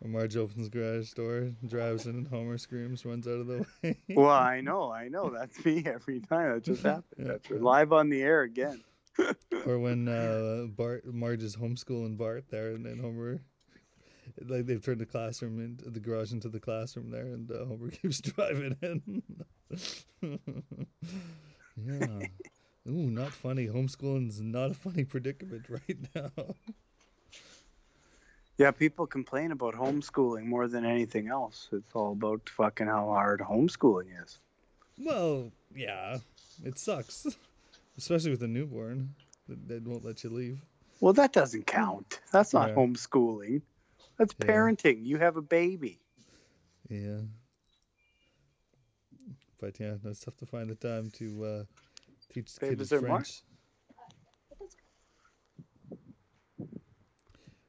Or 0.00 0.08
Marge 0.08 0.36
opens 0.36 0.70
the 0.70 0.78
garage 0.78 1.12
door, 1.12 1.52
drives 1.66 2.06
in, 2.06 2.14
and 2.16 2.26
Homer 2.28 2.56
screams, 2.58 3.04
runs 3.04 3.26
out 3.26 3.40
of 3.40 3.46
the 3.46 3.66
way. 3.82 3.98
Well, 4.16 4.30
I 4.30 4.60
know, 4.62 4.90
I 4.92 5.08
know. 5.08 5.30
That's 5.30 5.62
me 5.64 5.82
every 5.86 6.20
time. 6.20 6.52
That 6.54 6.64
just 6.64 6.82
happened. 6.82 7.04
Yeah, 7.18 7.24
That's 7.32 7.50
live 7.50 7.92
on 7.92 8.08
the 8.08 8.22
air 8.22 8.42
again. 8.42 8.82
or 9.66 9.78
when 9.78 10.08
uh, 10.08 10.66
Bart 10.68 11.04
Marge 11.06 11.42
is 11.42 11.56
homeschooling 11.56 12.16
Bart 12.16 12.44
there, 12.50 12.70
and 12.70 12.86
then 12.86 12.98
Homer, 12.98 13.40
like 14.46 14.66
they've 14.66 14.82
turned 14.82 15.00
the 15.00 15.06
classroom 15.06 15.60
into 15.60 15.90
the 15.90 16.00
garage 16.00 16.32
into 16.32 16.48
the 16.48 16.60
classroom 16.60 17.10
there, 17.10 17.26
and 17.26 17.50
uh, 17.50 17.64
Homer 17.64 17.90
keeps 18.02 18.20
driving 18.20 18.76
in. 18.82 19.22
yeah. 21.76 22.26
Ooh, 22.88 23.10
not 23.10 23.32
funny. 23.32 23.66
Homeschooling's 23.66 24.40
not 24.40 24.70
a 24.70 24.74
funny 24.74 25.04
predicament 25.04 25.66
right 25.68 25.98
now. 26.14 26.30
Yeah, 28.56 28.72
people 28.72 29.06
complain 29.06 29.52
about 29.52 29.74
homeschooling 29.74 30.44
more 30.44 30.66
than 30.66 30.84
anything 30.84 31.28
else. 31.28 31.68
It's 31.70 31.94
all 31.94 32.12
about 32.12 32.48
fucking 32.48 32.86
how 32.88 33.06
hard 33.06 33.40
homeschooling 33.40 34.08
is. 34.24 34.38
Well, 34.98 35.52
yeah, 35.76 36.18
it 36.64 36.76
sucks, 36.78 37.26
especially 37.96 38.32
with 38.32 38.42
a 38.42 38.48
newborn. 38.48 39.14
They, 39.48 39.78
they 39.78 39.78
won't 39.78 40.04
let 40.04 40.24
you 40.24 40.30
leave. 40.30 40.58
Well, 41.00 41.12
that 41.12 41.32
doesn't 41.32 41.66
count. 41.68 42.18
That's 42.32 42.52
not 42.52 42.70
Yeah. 42.70 42.74
homeschooling. 42.74 43.62
That's 44.18 44.34
Yeah. 44.38 44.46
parenting. 44.46 45.04
You 45.06 45.18
have 45.18 45.36
a 45.36 45.42
baby. 45.42 46.00
Yeah. 46.88 47.20
But 49.60 49.78
yeah, 49.80 49.94
it's 50.04 50.20
tough 50.20 50.36
to 50.38 50.46
find 50.46 50.70
the 50.70 50.74
time 50.74 51.10
to 51.12 51.44
uh, 51.44 51.64
teach 52.32 52.54
the 52.54 52.60
Babe, 52.60 52.78
kids 52.78 52.90
there 52.90 53.00
more? 53.00 53.18
French. 53.18 53.42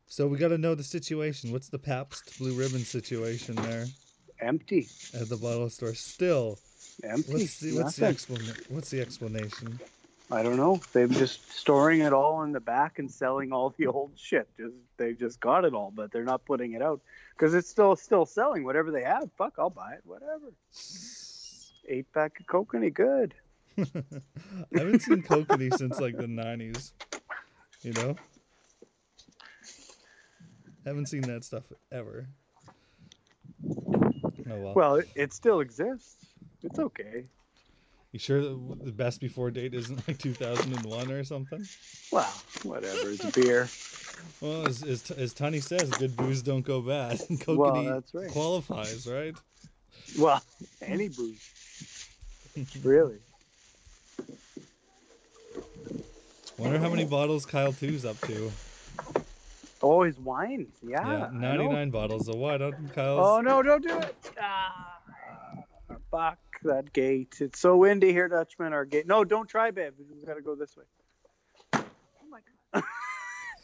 So 0.08 0.28
we 0.28 0.38
got 0.38 0.50
to 0.50 0.58
know 0.58 0.76
the 0.76 0.84
situation. 0.84 1.52
What's 1.52 1.70
the 1.70 1.80
Pabst 1.80 2.38
Blue 2.40 2.54
Ribbon 2.54 2.84
situation 2.84 3.56
there 3.56 3.86
Empty. 4.40 4.88
at 5.14 5.30
the 5.30 5.38
bottle 5.38 5.70
store? 5.70 5.94
Still, 5.94 6.60
Empty. 7.04 7.32
what's 7.32 7.60
the 7.60 7.74
what's 7.74 7.96
the. 7.96 8.56
What's 8.70 8.90
the 8.90 9.02
explanation? 9.02 9.80
I 10.32 10.44
don't 10.44 10.58
know. 10.58 10.80
They're 10.94 11.08
just 11.08 11.52
storing 11.52 12.02
it 12.02 12.14
all 12.14 12.44
in 12.44 12.52
the 12.52 12.60
back 12.60 13.00
and 13.00 13.10
selling 13.10 13.52
all 13.52 13.74
the 13.76 13.88
old 13.88 14.12
shit. 14.16 14.48
Just 14.58 14.76
they 14.98 15.14
just 15.14 15.40
got 15.40 15.66
it 15.66 15.74
all, 15.74 15.92
but 15.94 16.12
they're 16.12 16.24
not 16.24 16.46
putting 16.46 16.74
it 16.74 16.84
out 16.84 17.02
because 17.36 17.56
it's 17.56 17.70
still 17.70 17.96
still 17.96 18.26
selling. 18.26 18.64
Whatever 18.64 18.92
they 18.92 19.04
have, 19.04 19.30
fuck, 19.38 19.56
I'll 19.58 19.72
buy 19.72 19.94
it. 19.94 20.02
Whatever. 20.06 20.54
Eight 21.88 22.06
pack 22.14 22.40
of 22.40 22.46
Kokanee 22.46 22.94
good. 22.94 23.34
I 23.80 23.84
haven't 24.78 25.02
seen 25.02 25.24
Kokanee 25.24 25.76
since 25.76 26.00
like 26.00 26.16
the 26.16 26.28
'90s. 26.28 26.92
You 27.82 27.94
know, 27.94 28.16
haven't 30.86 31.08
seen 31.08 31.22
that 31.22 31.44
stuff 31.44 31.64
ever. 31.92 32.28
Oh 34.52 34.60
well. 34.60 34.74
Well, 34.76 34.96
it, 34.96 35.10
it 35.16 35.34
still 35.34 35.60
exists. 35.62 36.18
It's 36.62 36.78
okay. 36.78 37.26
You 38.12 38.18
sure 38.18 38.42
the 38.42 38.92
best 38.92 39.22
before 39.22 39.52
date 39.52 39.76
isn't 39.76 40.08
like 40.08 40.18
2001 40.18 41.12
or 41.12 41.24
something? 41.24 41.64
Well, 42.12 42.34
whatever. 42.64 43.12
It's 43.12 43.24
a 43.24 43.32
beer. 43.32 43.70
Well, 44.42 44.68
as, 44.68 44.82
as, 44.84 45.12
as 45.12 45.34
Tony 45.34 45.60
says, 45.60 45.90
good 45.92 46.18
booze 46.18 46.42
don't 46.42 46.66
go 46.66 46.82
bad. 46.82 47.20
Kokanee 47.20 47.58
Well, 47.58 47.84
that's 47.84 48.14
right. 48.14 48.30
qualifies, 48.32 49.06
right? 49.08 49.36
Well, 50.18 50.42
any 50.82 51.10
booze. 51.10 51.48
Really. 52.84 53.20
Wonder 56.58 56.78
how 56.80 56.90
many 56.90 57.06
bottles 57.06 57.46
Kyle 57.46 57.72
Two's 57.72 58.04
up 58.04 58.20
to. 58.22 58.52
Oh, 59.82 60.04
his 60.04 60.20
wine. 60.20 60.68
Yeah. 60.86 61.08
Yeah, 61.08 61.30
99 61.32 61.90
bottles 61.90 62.28
of 62.28 62.36
wine 62.36 62.62
on 62.62 62.92
Oh 62.98 63.40
no! 63.40 63.64
Don't 63.64 63.82
do 63.82 63.98
it. 63.98 64.16
Ah, 64.42 65.00
fuck 66.12 66.38
that 66.64 66.92
gate. 66.94 67.38
It's 67.40 67.60
so 67.60 67.78
windy 67.78 68.12
here, 68.12 68.28
Dutchman. 68.28 68.74
Our 68.74 68.86
gate. 68.86 69.08
No, 69.08 69.24
don't 69.24 69.48
try, 69.48 69.72
babe. 69.72 69.94
We 69.98 70.26
gotta 70.26 70.42
go 70.42 70.56
this 70.56 70.76
way. 70.76 70.84
Oh 71.74 71.84
my 72.30 72.40
god. 72.74 72.84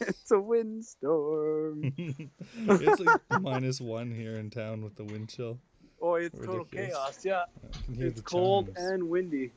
it's 0.00 0.30
a 0.30 0.40
windstorm. 0.40 1.92
it's 2.56 3.00
like 3.00 3.20
minus 3.40 3.80
one 3.80 4.10
here 4.10 4.36
in 4.36 4.50
town 4.50 4.82
with 4.82 4.96
the 4.96 5.04
wind 5.04 5.28
chill. 5.28 5.58
Oh, 6.00 6.14
it's 6.14 6.38
total 6.38 6.64
chaos. 6.64 7.24
Yeah. 7.24 7.44
I 7.64 7.84
can 7.84 7.94
hear 7.94 8.06
It's 8.08 8.20
cold 8.20 8.74
chimes. 8.74 8.78
and 8.78 9.08
windy. 9.08 9.52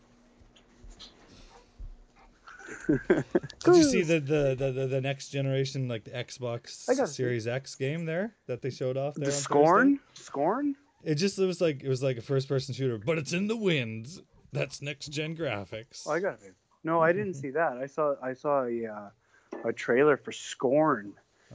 Did 3.08 3.26
you 3.66 3.84
see 3.84 4.02
the, 4.04 4.20
the, 4.20 4.56
the, 4.58 4.88
the, 4.88 5.02
next 5.02 5.30
generation, 5.30 5.88
like 5.88 6.04
the 6.04 6.12
Xbox 6.12 6.90
I 6.90 6.96
gotta 6.96 7.08
see. 7.08 7.16
Series 7.16 7.48
X 7.48 7.76
game 7.76 8.06
there 8.06 8.36
that 8.48 8.62
they 8.62 8.70
showed 8.70 8.96
off 8.96 9.16
there? 9.16 9.26
the 9.26 9.32
on 9.32 9.42
Thursday? 9.42 10.00
scorn? 10.14 10.76
It 11.04 11.16
just 11.16 11.40
it 11.40 11.46
was 11.46 11.62
like 11.62 11.84
it 11.84 11.88
was 11.90 12.04
like 12.04 12.18
a 12.18 12.22
first 12.22 12.48
person 12.48 12.74
shooter, 12.74 12.98
but 12.98 13.18
it's 13.18 13.34
in 13.34 13.48
the 13.48 13.56
wind. 13.56 14.08
That's 14.52 14.82
next 14.82 15.08
gen 15.08 15.36
graphics. 15.36 16.04
Oh, 16.06 16.12
I 16.12 16.20
got 16.20 16.42
it. 16.44 16.54
No, 16.84 17.02
I 17.02 17.14
didn't 17.14 17.34
see 17.42 17.52
that. 17.52 17.74
I 17.78 17.86
saw 17.88 18.16
I 18.22 18.34
saw 18.34 18.64
a 18.66 18.86
uh, 18.86 19.10
a 19.70 19.74
trailer 19.74 20.18
for 20.18 20.32
Scorn. 20.32 21.14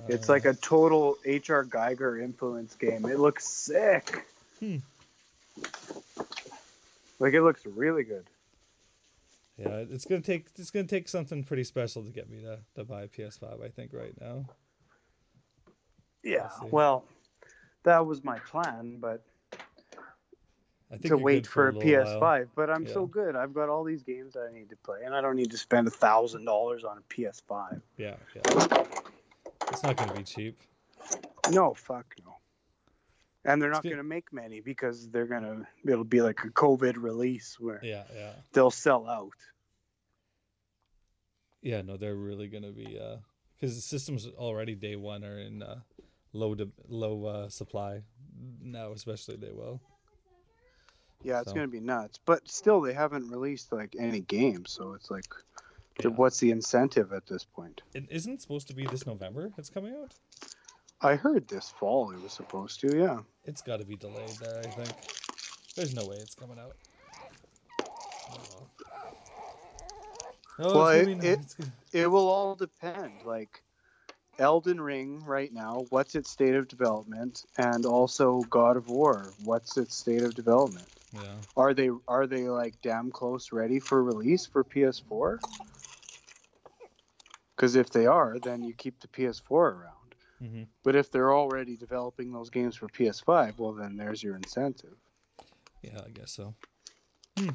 It's 0.08 0.28
Uh, 0.28 0.32
like 0.32 0.44
a 0.44 0.54
total 0.54 1.12
HR 1.24 1.62
Giger 1.62 2.20
influence 2.22 2.74
game. 2.74 3.04
It 3.06 3.18
looks 3.20 3.46
sick. 3.46 4.26
Hmm. 4.60 4.78
Like 7.20 7.34
it 7.34 7.42
looks 7.42 7.64
really 7.64 8.02
good. 8.02 8.24
yeah, 9.56 9.84
it's 9.90 10.04
gonna 10.04 10.20
take 10.20 10.46
it's 10.58 10.70
gonna 10.70 10.86
take 10.86 11.08
something 11.08 11.44
pretty 11.44 11.64
special 11.64 12.02
to 12.02 12.10
get 12.10 12.28
me 12.28 12.40
to, 12.42 12.58
to 12.76 12.84
buy 12.84 13.02
a 13.02 13.08
PS5. 13.08 13.62
I 13.64 13.68
think 13.68 13.92
right 13.92 14.14
now. 14.20 14.44
Yeah. 16.22 16.48
Well, 16.70 17.04
that 17.84 18.04
was 18.06 18.24
my 18.24 18.38
plan, 18.40 18.96
but 19.00 19.22
to 21.02 21.16
wait 21.16 21.46
for 21.46 21.68
a 21.68 21.72
little 21.72 21.82
PS5. 21.82 22.20
while. 22.20 22.44
But 22.54 22.70
I'm 22.70 22.86
so 22.86 23.06
good. 23.06 23.36
I've 23.36 23.52
got 23.54 23.68
all 23.68 23.84
these 23.84 24.02
games 24.02 24.34
that 24.34 24.48
I 24.50 24.52
need 24.52 24.70
to 24.70 24.76
play, 24.76 25.00
and 25.04 25.14
I 25.14 25.20
don't 25.20 25.36
need 25.36 25.50
to 25.50 25.58
spend 25.58 25.86
a 25.86 25.90
thousand 25.90 26.44
dollars 26.44 26.84
on 26.84 26.98
a 26.98 27.02
PS5. 27.12 27.80
Yeah, 27.96 28.14
yeah. 28.34 28.84
It's 29.70 29.82
not 29.82 29.96
gonna 29.96 30.14
be 30.14 30.22
cheap. 30.22 30.58
No, 31.50 31.74
fuck 31.74 32.14
no. 32.24 32.36
And 33.44 33.60
they're 33.60 33.70
It's 33.70 33.76
not 33.76 33.84
going 33.84 33.98
to 33.98 34.02
make 34.02 34.32
many 34.32 34.60
because 34.60 35.10
they're 35.10 35.26
going 35.26 35.42
to. 35.42 35.66
It'll 35.84 36.02
be 36.04 36.22
like 36.22 36.40
a 36.44 36.48
COVID 36.48 36.94
release 36.96 37.60
where 37.60 37.78
Yeah, 37.82 38.04
yeah, 38.16 38.32
they'll 38.54 38.70
sell 38.70 39.06
out. 39.06 39.34
yeah. 41.60 41.82
No, 41.82 41.96
they're 41.98 42.14
really 42.16 42.48
gonna 42.48 42.72
be 42.72 42.98
uh, 42.98 43.16
because 43.54 43.76
the 43.76 43.82
systems 43.82 44.26
already 44.38 44.74
day 44.74 44.96
one 44.96 45.24
are 45.24 45.38
in 45.40 45.62
uh, 45.62 45.80
low 46.32 46.54
de- 46.54 46.70
low 46.88 47.24
uh, 47.26 47.48
supply 47.48 48.00
now, 48.62 48.92
especially 48.92 49.36
they 49.36 49.52
will. 49.52 49.80
Yeah, 51.24 51.40
it's 51.40 51.48
So- 51.50 51.54
going 51.54 51.66
to 51.66 51.72
be 51.72 51.80
nuts. 51.80 52.18
But 52.24 52.48
still, 52.48 52.80
they 52.80 52.92
haven't 52.92 53.30
released 53.30 53.72
like 53.72 53.96
any 53.98 54.20
games, 54.20 54.70
so 54.70 54.92
it's 54.92 55.10
like, 55.10 55.24
Yeah. 56.02 56.10
what's 56.10 56.38
the 56.38 56.50
incentive 56.50 57.12
at 57.12 57.26
this 57.26 57.44
point? 57.44 57.82
It 57.94 58.04
isn't 58.10 58.42
supposed 58.42 58.68
to 58.68 58.74
be 58.74 58.86
this 58.86 59.06
November. 59.06 59.52
It's 59.56 59.70
coming 59.70 59.94
out. 59.96 60.14
I 61.00 61.16
heard 61.16 61.48
this 61.48 61.70
fall 61.70 62.10
it 62.12 62.20
was 62.22 62.32
supposed 62.32 62.80
to. 62.80 62.96
Yeah. 62.96 63.20
It's 63.44 63.62
got 63.62 63.78
to 63.78 63.84
be 63.84 63.96
delayed 63.96 64.28
there, 64.40 64.58
I 64.58 64.62
think. 64.68 64.90
There's 65.74 65.94
no 65.94 66.06
way 66.06 66.16
it's 66.16 66.34
coming 66.34 66.58
out. 66.58 66.76
Oh, 67.80 68.66
oh 70.58 70.74
Well, 70.78 70.88
it- 70.88 71.24
it- 71.24 71.56
It 71.92 72.06
will 72.08 72.28
all 72.28 72.54
depend. 72.56 73.22
Like, 73.24 73.62
Elden 74.38 74.80
Ring 74.80 75.24
right 75.24 75.52
now, 75.52 75.86
what's 75.90 76.14
its 76.16 76.30
state 76.30 76.54
of 76.56 76.66
development, 76.66 77.44
and 77.56 77.86
also 77.86 78.40
God 78.50 78.76
of 78.76 78.88
War, 78.88 79.32
what's 79.44 79.76
its 79.76 79.94
state 79.94 80.22
of 80.24 80.34
development? 80.34 80.88
Yeah. 81.14 81.36
Are 81.56 81.74
they 81.74 81.90
are 82.08 82.26
they 82.26 82.48
like 82.48 82.74
damn 82.82 83.10
close 83.10 83.52
ready 83.52 83.78
for 83.78 84.02
release 84.02 84.46
for 84.46 84.64
PS4? 84.64 85.38
Because 87.56 87.76
if 87.76 87.90
they 87.90 88.06
are, 88.06 88.38
then 88.38 88.62
you 88.64 88.74
keep 88.74 89.00
the 89.00 89.08
PS4 89.08 89.50
around. 89.52 90.14
hmm 90.40 90.62
But 90.82 90.96
if 90.96 91.10
they're 91.10 91.32
already 91.32 91.76
developing 91.76 92.32
those 92.32 92.50
games 92.50 92.76
for 92.76 92.88
PS5, 92.88 93.58
well 93.58 93.72
then 93.72 93.96
there's 93.96 94.22
your 94.22 94.36
incentive. 94.36 94.96
Yeah, 95.82 96.00
I 96.04 96.10
guess 96.10 96.32
so. 96.32 96.54
Hmm. 97.38 97.50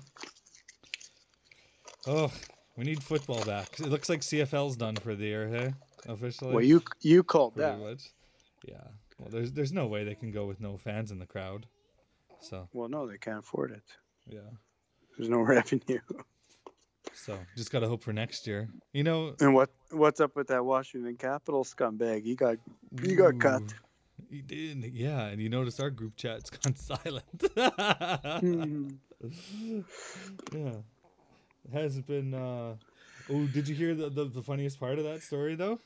Oh, 2.08 2.32
we 2.78 2.86
need 2.86 3.04
football 3.04 3.44
back. 3.44 3.68
It 3.80 3.90
looks 3.90 4.10
like 4.10 4.22
CFL's 4.22 4.78
done 4.78 4.96
for 4.96 5.16
the 5.16 5.26
year, 5.26 5.48
hey? 5.48 5.74
Officially. 6.08 6.54
Well, 6.54 6.64
you 6.64 6.82
you 7.02 7.24
called 7.24 7.56
pretty 7.56 7.70
that. 7.70 7.80
much. 7.80 8.10
Yeah. 8.64 8.88
Well, 9.20 9.30
there's 9.30 9.52
there's 9.52 9.74
no 9.74 9.88
way 9.88 10.06
they 10.06 10.16
can 10.16 10.32
go 10.32 10.46
with 10.46 10.62
no 10.62 10.78
fans 10.78 11.12
in 11.12 11.20
the 11.20 11.26
crowd. 11.26 11.66
So 12.42 12.68
Well, 12.74 12.90
no, 12.90 13.08
they 13.08 13.18
can't 13.18 13.40
afford 13.40 13.72
it. 13.72 13.84
yeah. 14.28 14.40
There's 15.18 15.30
no 15.30 15.40
revenue. 15.56 16.00
So 17.14 17.38
just 17.58 17.72
gotta 17.72 17.88
hope 17.88 18.04
for 18.04 18.14
next 18.14 18.48
year. 18.48 18.70
You 18.94 19.04
know. 19.04 19.36
And 19.40 19.54
what 19.54 19.70
what's 19.92 20.20
up 20.22 20.36
with 20.36 20.48
that 20.48 20.64
Washington 20.64 21.18
Capital 21.18 21.64
scumbag? 21.64 22.24
He 22.24 22.36
got 22.36 22.58
he 23.02 23.16
got 23.16 23.40
cut. 23.40 23.64
He 24.30 24.42
did, 24.42 24.84
yeah, 24.94 25.28
and 25.28 25.42
you 25.42 25.50
notice 25.50 25.80
our 25.80 25.90
group 25.90 26.16
chat's 26.16 26.50
gone 26.58 26.76
silent. 26.76 27.26
Hmm. 28.42 28.90
yeah, 30.54 30.78
it 31.66 31.74
hasn't 31.74 32.08
been. 32.08 32.34
Uh... 32.34 32.76
Oh, 33.32 33.46
did 33.54 33.68
you 33.68 33.76
hear 33.76 33.96
the, 33.96 34.10
the 34.10 34.26
the 34.26 34.42
funniest 34.42 34.80
part 34.80 34.98
of 34.98 35.06
that 35.06 35.22
story 35.22 35.56
though? 35.56 35.80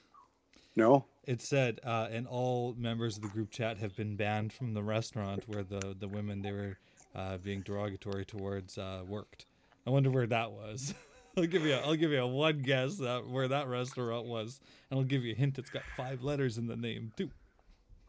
No. 0.75 1.05
It 1.25 1.41
said, 1.41 1.79
uh, 1.83 2.07
and 2.11 2.27
all 2.27 2.75
members 2.77 3.15
of 3.15 3.23
the 3.23 3.29
group 3.29 3.51
chat 3.51 3.77
have 3.77 3.95
been 3.95 4.15
banned 4.15 4.51
from 4.51 4.73
the 4.73 4.83
restaurant 4.83 5.43
where 5.47 5.63
the 5.63 5.95
the 5.99 6.07
women 6.07 6.41
they 6.41 6.51
were 6.51 6.77
uh, 7.15 7.37
being 7.37 7.61
derogatory 7.61 8.25
towards 8.25 8.77
uh, 8.77 9.03
worked. 9.07 9.45
I 9.87 9.89
wonder 9.89 10.09
where 10.09 10.27
that 10.27 10.51
was. 10.51 10.93
I'll 11.37 11.45
give 11.45 11.65
you 11.65 11.73
a, 11.73 11.79
I'll 11.79 11.95
give 11.95 12.11
you 12.11 12.19
a 12.19 12.27
one 12.27 12.61
guess 12.61 12.97
that 12.97 13.27
where 13.27 13.47
that 13.47 13.67
restaurant 13.67 14.27
was, 14.27 14.59
and 14.89 14.99
I'll 14.99 15.05
give 15.05 15.23
you 15.23 15.33
a 15.33 15.35
hint. 15.35 15.57
It's 15.57 15.69
got 15.69 15.83
five 15.97 16.23
letters 16.23 16.57
in 16.57 16.67
the 16.67 16.75
name 16.75 17.11
too. 17.15 17.29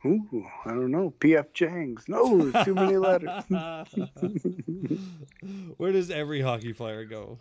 Ooh, 0.06 0.46
I 0.66 0.70
don't 0.70 0.90
know. 0.90 1.14
PF 1.18 1.54
Chang's. 1.54 2.04
No, 2.08 2.50
too 2.64 2.74
many 2.74 2.98
letters. 2.98 3.42
Where 5.78 5.92
does 5.92 6.10
every 6.10 6.42
hockey 6.42 6.74
player 6.74 7.06
go? 7.06 7.38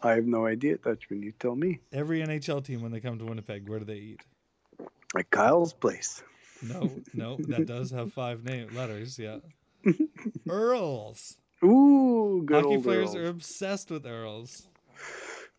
I 0.00 0.12
have 0.12 0.26
no 0.26 0.46
idea, 0.46 0.76
Dutchman. 0.76 1.22
You 1.22 1.32
tell 1.32 1.56
me. 1.56 1.80
Every 1.92 2.20
NHL 2.20 2.64
team 2.64 2.82
when 2.82 2.92
they 2.92 3.00
come 3.00 3.18
to 3.18 3.24
Winnipeg, 3.24 3.68
where 3.68 3.80
do 3.80 3.84
they 3.84 3.94
eat? 3.94 4.20
Like 5.14 5.30
Kyle's 5.30 5.72
place. 5.72 6.22
No, 6.60 6.90
no, 7.12 7.36
that 7.48 7.66
does 7.66 7.90
have 7.90 8.12
five 8.12 8.44
name 8.44 8.74
letters. 8.74 9.18
Yeah, 9.18 9.38
Earls. 10.48 11.36
Ooh, 11.62 12.42
good 12.44 12.64
hockey 12.64 12.82
players 12.82 13.14
Earls. 13.14 13.16
are 13.16 13.26
obsessed 13.28 13.90
with 13.90 14.06
Earls. 14.06 14.66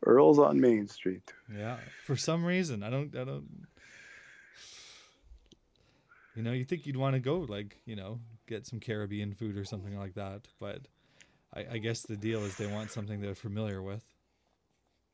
Earls 0.05 0.39
on 0.39 0.59
Main 0.59 0.87
Street. 0.87 1.33
Yeah, 1.55 1.77
for 2.05 2.15
some 2.15 2.43
reason, 2.43 2.83
I 2.83 2.89
don't, 2.89 3.15
I 3.15 3.23
don't. 3.23 3.47
You 6.35 6.43
know, 6.43 6.51
you 6.51 6.65
think 6.65 6.85
you'd 6.85 6.97
want 6.97 7.13
to 7.13 7.19
go 7.19 7.37
like, 7.37 7.77
you 7.85 7.95
know, 7.95 8.19
get 8.47 8.67
some 8.67 8.79
Caribbean 8.79 9.33
food 9.33 9.57
or 9.57 9.63
something 9.63 9.97
like 9.97 10.15
that, 10.15 10.41
but 10.59 10.81
I, 11.53 11.65
I 11.73 11.77
guess 11.77 12.01
the 12.01 12.17
deal 12.17 12.43
is 12.43 12.57
they 12.57 12.67
want 12.67 12.91
something 12.91 13.21
they're 13.21 13.35
familiar 13.35 13.81
with. 13.81 14.03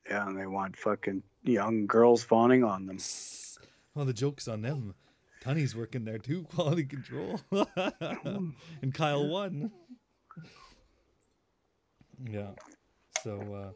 Yeah, 0.10 0.28
and 0.28 0.38
they 0.38 0.48
want 0.48 0.76
fucking 0.78 1.22
young 1.44 1.86
girls 1.86 2.24
fawning 2.24 2.64
on 2.64 2.88
them. 2.88 2.98
Well, 3.94 4.06
the 4.06 4.14
joke's 4.14 4.48
on 4.48 4.62
them. 4.62 4.96
Tunny's 5.42 5.76
working 5.76 6.06
there 6.06 6.20
too, 6.20 6.44
quality 6.56 6.86
control. 6.86 7.40
and 8.82 8.94
Kyle 8.94 9.28
won. 9.28 9.72
Yeah. 12.30 12.52
So, 13.24 13.74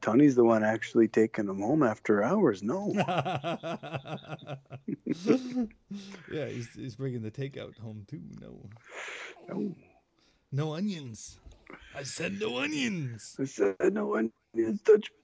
Tony's 0.00 0.34
the 0.34 0.44
one 0.44 0.64
actually 0.64 1.08
taking 1.08 1.46
them 1.46 1.60
home 1.60 1.82
after 1.82 2.22
hours. 2.22 2.62
No. 2.62 2.92
uh, 2.98 4.56
yeah, 6.32 6.46
he's, 6.46 6.68
he's 6.74 6.96
bringing 6.96 7.22
the 7.22 7.30
takeout 7.30 7.78
home 7.78 8.04
too. 8.08 8.22
No. 8.40 8.68
no. 9.48 9.74
No 10.50 10.74
onions. 10.74 11.38
I 11.94 12.02
said 12.02 12.40
no 12.40 12.58
onions. 12.58 13.36
I 13.38 13.44
said 13.44 13.76
no 13.92 14.06
one 14.06 14.32
is 14.54 14.80
Dutchman. 14.80 15.18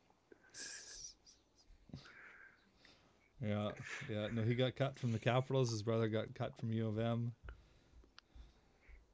Yeah, 3.47 3.71
yeah. 4.11 4.29
No, 4.33 4.43
he 4.43 4.55
got 4.55 4.77
cut 4.77 4.99
from 4.99 5.13
the 5.13 5.19
Capitals. 5.19 5.71
His 5.71 5.83
brother 5.83 6.09
got 6.09 6.35
cut 6.35 6.57
from 6.59 6.73
U 6.73 6.89
of 6.89 6.99
M. 6.99 7.33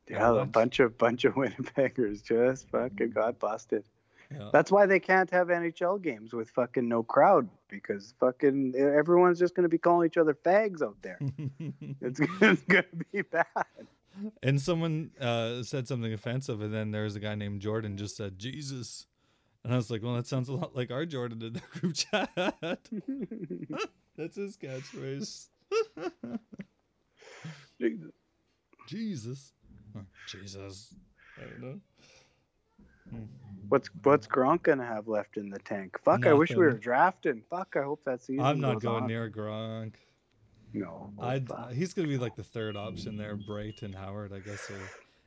Yeah, 0.08 0.40
a 0.40 0.44
bunch 0.44 0.80
of 0.80 0.98
bunch 0.98 1.24
of 1.24 1.34
Winnipeggers 1.36 2.22
just 2.22 2.68
fucking 2.70 3.10
got 3.10 3.38
busted. 3.38 3.84
Yeah. 4.32 4.50
That's 4.52 4.70
why 4.70 4.86
they 4.86 5.00
can't 5.00 5.30
have 5.30 5.48
NHL 5.48 6.00
games 6.00 6.32
with 6.32 6.50
fucking 6.50 6.88
no 6.88 7.02
crowd 7.02 7.48
because 7.68 8.14
fucking 8.20 8.74
everyone's 8.76 9.38
just 9.38 9.54
gonna 9.54 9.68
be 9.68 9.78
calling 9.78 10.06
each 10.06 10.16
other 10.16 10.34
fags 10.34 10.82
out 10.82 10.96
there. 11.02 11.18
It's, 12.00 12.20
it's 12.40 12.62
gonna 12.62 12.84
be 13.12 13.22
bad. 13.22 13.46
and 14.42 14.60
someone 14.60 15.10
uh, 15.20 15.62
said 15.62 15.86
something 15.86 16.12
offensive, 16.12 16.60
and 16.62 16.72
then 16.72 16.90
there 16.90 17.04
was 17.04 17.16
a 17.16 17.20
guy 17.20 17.34
named 17.34 17.60
Jordan 17.60 17.96
just 17.96 18.16
said 18.16 18.38
Jesus, 18.38 19.06
and 19.64 19.72
I 19.72 19.76
was 19.76 19.90
like, 19.90 20.02
well, 20.02 20.14
that 20.14 20.26
sounds 20.26 20.48
a 20.48 20.54
lot 20.54 20.74
like 20.74 20.90
our 20.90 21.06
Jordan 21.06 21.42
in 21.42 21.52
the 21.54 21.60
group 21.80 21.94
chat. 21.94 22.80
That's 24.16 24.36
his 24.36 24.56
catchphrase. 24.56 25.46
Jesus. 28.88 29.52
Or 29.94 30.04
Jesus. 30.28 30.94
I 31.38 31.42
don't 31.42 31.60
know. 31.60 31.80
What's 33.68 33.88
what's 34.02 34.26
Gronk 34.26 34.62
gonna 34.62 34.84
have 34.84 35.08
left 35.08 35.36
in 35.36 35.50
the 35.50 35.58
tank? 35.58 35.98
Fuck, 36.04 36.26
I 36.26 36.32
wish 36.32 36.50
we 36.50 36.56
were 36.56 36.72
drafting. 36.72 37.42
Fuck, 37.48 37.76
I 37.76 37.82
hope 37.82 38.04
that 38.04 38.22
season. 38.22 38.44
I'm 38.44 38.60
not 38.60 38.74
goes 38.74 38.82
going 38.82 39.02
on. 39.02 39.08
near 39.08 39.30
Gronk. 39.30 39.94
No, 40.72 41.12
I'd, 41.20 41.48
he's 41.72 41.94
going 41.94 42.06
to 42.06 42.12
be 42.12 42.18
like 42.18 42.36
the 42.36 42.44
third 42.44 42.76
option 42.76 43.16
there. 43.16 43.36
Brate 43.36 43.82
and 43.82 43.92
Howard, 43.92 44.32
I 44.32 44.38
guess. 44.38 44.70
Or, 44.70 44.78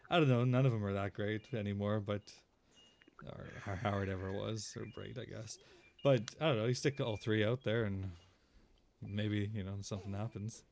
I 0.09 0.17
don't 0.17 0.29
know. 0.29 0.45
None 0.45 0.65
of 0.65 0.71
them 0.71 0.85
are 0.85 0.93
that 0.93 1.13
great 1.13 1.41
anymore, 1.53 1.99
but. 1.99 2.21
Or, 3.25 3.45
or 3.67 3.75
Howard 3.75 4.09
ever 4.09 4.31
was, 4.31 4.73
or 4.77 4.85
Brate, 4.97 5.19
I 5.19 5.25
guess. 5.25 5.57
But 6.03 6.21
I 6.39 6.47
don't 6.47 6.57
know. 6.57 6.65
You 6.65 6.73
stick 6.73 6.99
all 7.01 7.17
three 7.17 7.43
out 7.45 7.63
there, 7.63 7.85
and 7.85 8.09
maybe, 9.07 9.49
you 9.53 9.63
know, 9.63 9.75
something 9.81 10.13
happens. 10.13 10.63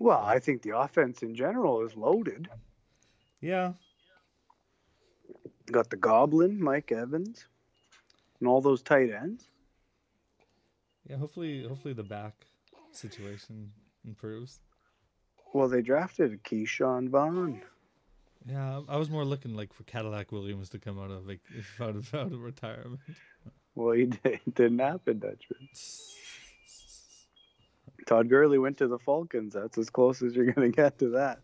Well, 0.00 0.22
I 0.22 0.38
think 0.38 0.62
the 0.62 0.76
offense 0.76 1.22
in 1.22 1.34
general 1.34 1.84
is 1.84 1.96
loaded. 1.96 2.48
Yeah. 3.40 3.72
Got 5.70 5.90
the 5.90 5.96
Goblin, 5.96 6.62
Mike 6.62 6.92
Evans, 6.92 7.46
and 8.38 8.48
all 8.48 8.60
those 8.60 8.82
tight 8.82 9.10
ends. 9.10 9.48
Yeah. 11.08 11.16
Hopefully, 11.16 11.66
hopefully 11.66 11.94
the 11.94 12.04
back 12.04 12.34
situation 12.92 13.72
improves. 14.06 14.60
Well, 15.52 15.68
they 15.68 15.82
drafted 15.82 16.42
Ke'Shawn 16.44 17.08
Vaughn. 17.08 17.62
Yeah, 18.46 18.80
I 18.88 18.96
was 18.96 19.10
more 19.10 19.24
looking 19.24 19.54
like 19.54 19.72
for 19.72 19.82
Cadillac 19.84 20.32
Williams 20.32 20.68
to 20.70 20.78
come 20.78 20.98
out 20.98 21.10
of 21.10 21.26
like 21.26 21.40
out 21.80 21.96
of 21.96 22.14
out 22.14 22.32
of 22.32 22.40
retirement. 22.40 23.00
Well, 23.78 23.94
he 23.94 24.06
did, 24.06 24.20
it 24.24 24.54
didn't 24.56 24.80
happen, 24.80 25.20
Dutchman. 25.20 25.68
Todd 28.06 28.28
Gurley 28.28 28.58
went 28.58 28.78
to 28.78 28.88
the 28.88 28.98
Falcons. 28.98 29.54
That's 29.54 29.78
as 29.78 29.88
close 29.88 30.20
as 30.20 30.34
you're 30.34 30.50
gonna 30.50 30.68
get 30.82 30.98
to 30.98 31.10
that. 31.10 31.38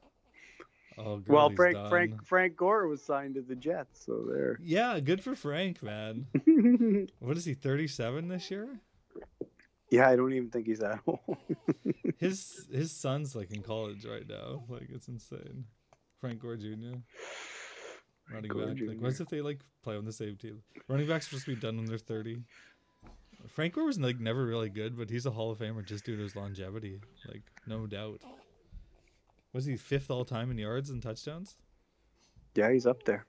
Oh, 0.98 1.22
well, 1.28 1.50
Frank 1.50 1.76
done. 1.76 1.90
Frank 1.90 2.26
Frank 2.26 2.56
Gore 2.56 2.88
was 2.88 3.02
signed 3.04 3.36
to 3.36 3.42
the 3.42 3.54
Jets, 3.54 4.04
so 4.04 4.24
there. 4.28 4.58
Yeah, 4.62 4.98
good 4.98 5.22
for 5.22 5.36
Frank, 5.36 5.80
man. 5.82 6.26
What 7.20 7.36
is 7.36 7.44
he? 7.44 7.54
Thirty-seven 7.54 8.26
this 8.28 8.50
year. 8.50 8.80
yeah, 9.90 10.08
I 10.08 10.16
don't 10.16 10.32
even 10.32 10.50
think 10.50 10.66
he's 10.66 10.80
that 10.80 11.00
old. 11.06 11.36
His 12.18 12.66
his 12.72 12.90
son's 12.90 13.36
like 13.36 13.52
in 13.52 13.62
college 13.62 14.04
right 14.04 14.26
now. 14.28 14.64
Like 14.68 14.88
it's 14.90 15.06
insane. 15.06 15.66
Frank 16.20 16.40
Gore 16.40 16.56
Jr. 16.56 16.98
Running 18.32 18.50
Gore 18.50 18.66
back. 18.66 18.80
Like 18.80 18.98
Jr.. 18.98 19.04
what 19.04 19.20
if 19.20 19.28
they 19.28 19.40
like 19.40 19.60
play 19.82 19.96
on 19.96 20.04
the 20.04 20.12
same 20.12 20.36
team? 20.36 20.62
Running 20.88 21.06
backs 21.06 21.26
are 21.26 21.30
supposed 21.30 21.44
to 21.46 21.54
be 21.54 21.60
done 21.60 21.76
when 21.76 21.86
they're 21.86 21.98
thirty. 21.98 22.42
Frank 23.48 23.74
Gore 23.74 23.84
was 23.84 23.98
like 23.98 24.18
never 24.18 24.46
really 24.46 24.70
good, 24.70 24.96
but 24.96 25.10
he's 25.10 25.26
a 25.26 25.30
Hall 25.30 25.50
of 25.50 25.58
Famer 25.58 25.84
just 25.84 26.04
due 26.04 26.16
to 26.16 26.22
his 26.22 26.34
longevity. 26.34 27.00
Like 27.28 27.42
no 27.66 27.86
doubt. 27.86 28.20
Was 29.52 29.64
he 29.64 29.76
fifth 29.76 30.10
all 30.10 30.24
time 30.24 30.50
in 30.50 30.58
yards 30.58 30.90
and 30.90 31.02
touchdowns? 31.02 31.56
yeah, 32.54 32.72
he's 32.72 32.86
up 32.86 33.02
there. 33.04 33.26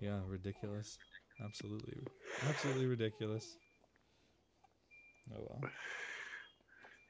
Yeah, 0.00 0.20
ridiculous. 0.26 0.98
Absolutely, 1.44 1.98
absolutely 2.48 2.86
ridiculous. 2.86 3.56
Oh 5.32 5.40
well. 5.40 5.70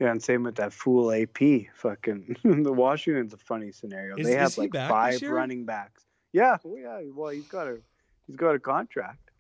Yeah, 0.01 0.11
and 0.11 0.23
same 0.23 0.43
with 0.43 0.57
that 0.57 0.73
fool 0.73 1.13
AP. 1.13 1.39
Fucking 1.75 2.37
the 2.63 2.73
Washington's 2.73 3.33
a 3.33 3.39
funny 3.39 3.71
scenario. 3.71 4.17
Is- 4.17 4.27
they 4.27 4.35
have 4.35 4.55
he 4.55 4.63
like 4.63 4.75
five 4.75 5.23
running 5.23 5.65
backs. 5.65 6.05
Yeah, 6.35 6.57
oh 6.67 6.77
yeah. 6.77 7.01
Well, 7.15 7.31
he's 7.31 7.47
got 7.47 7.69
a 7.69 7.79
he's 8.27 8.35
got 8.35 8.57
a 8.57 8.59
contract. 8.59 9.31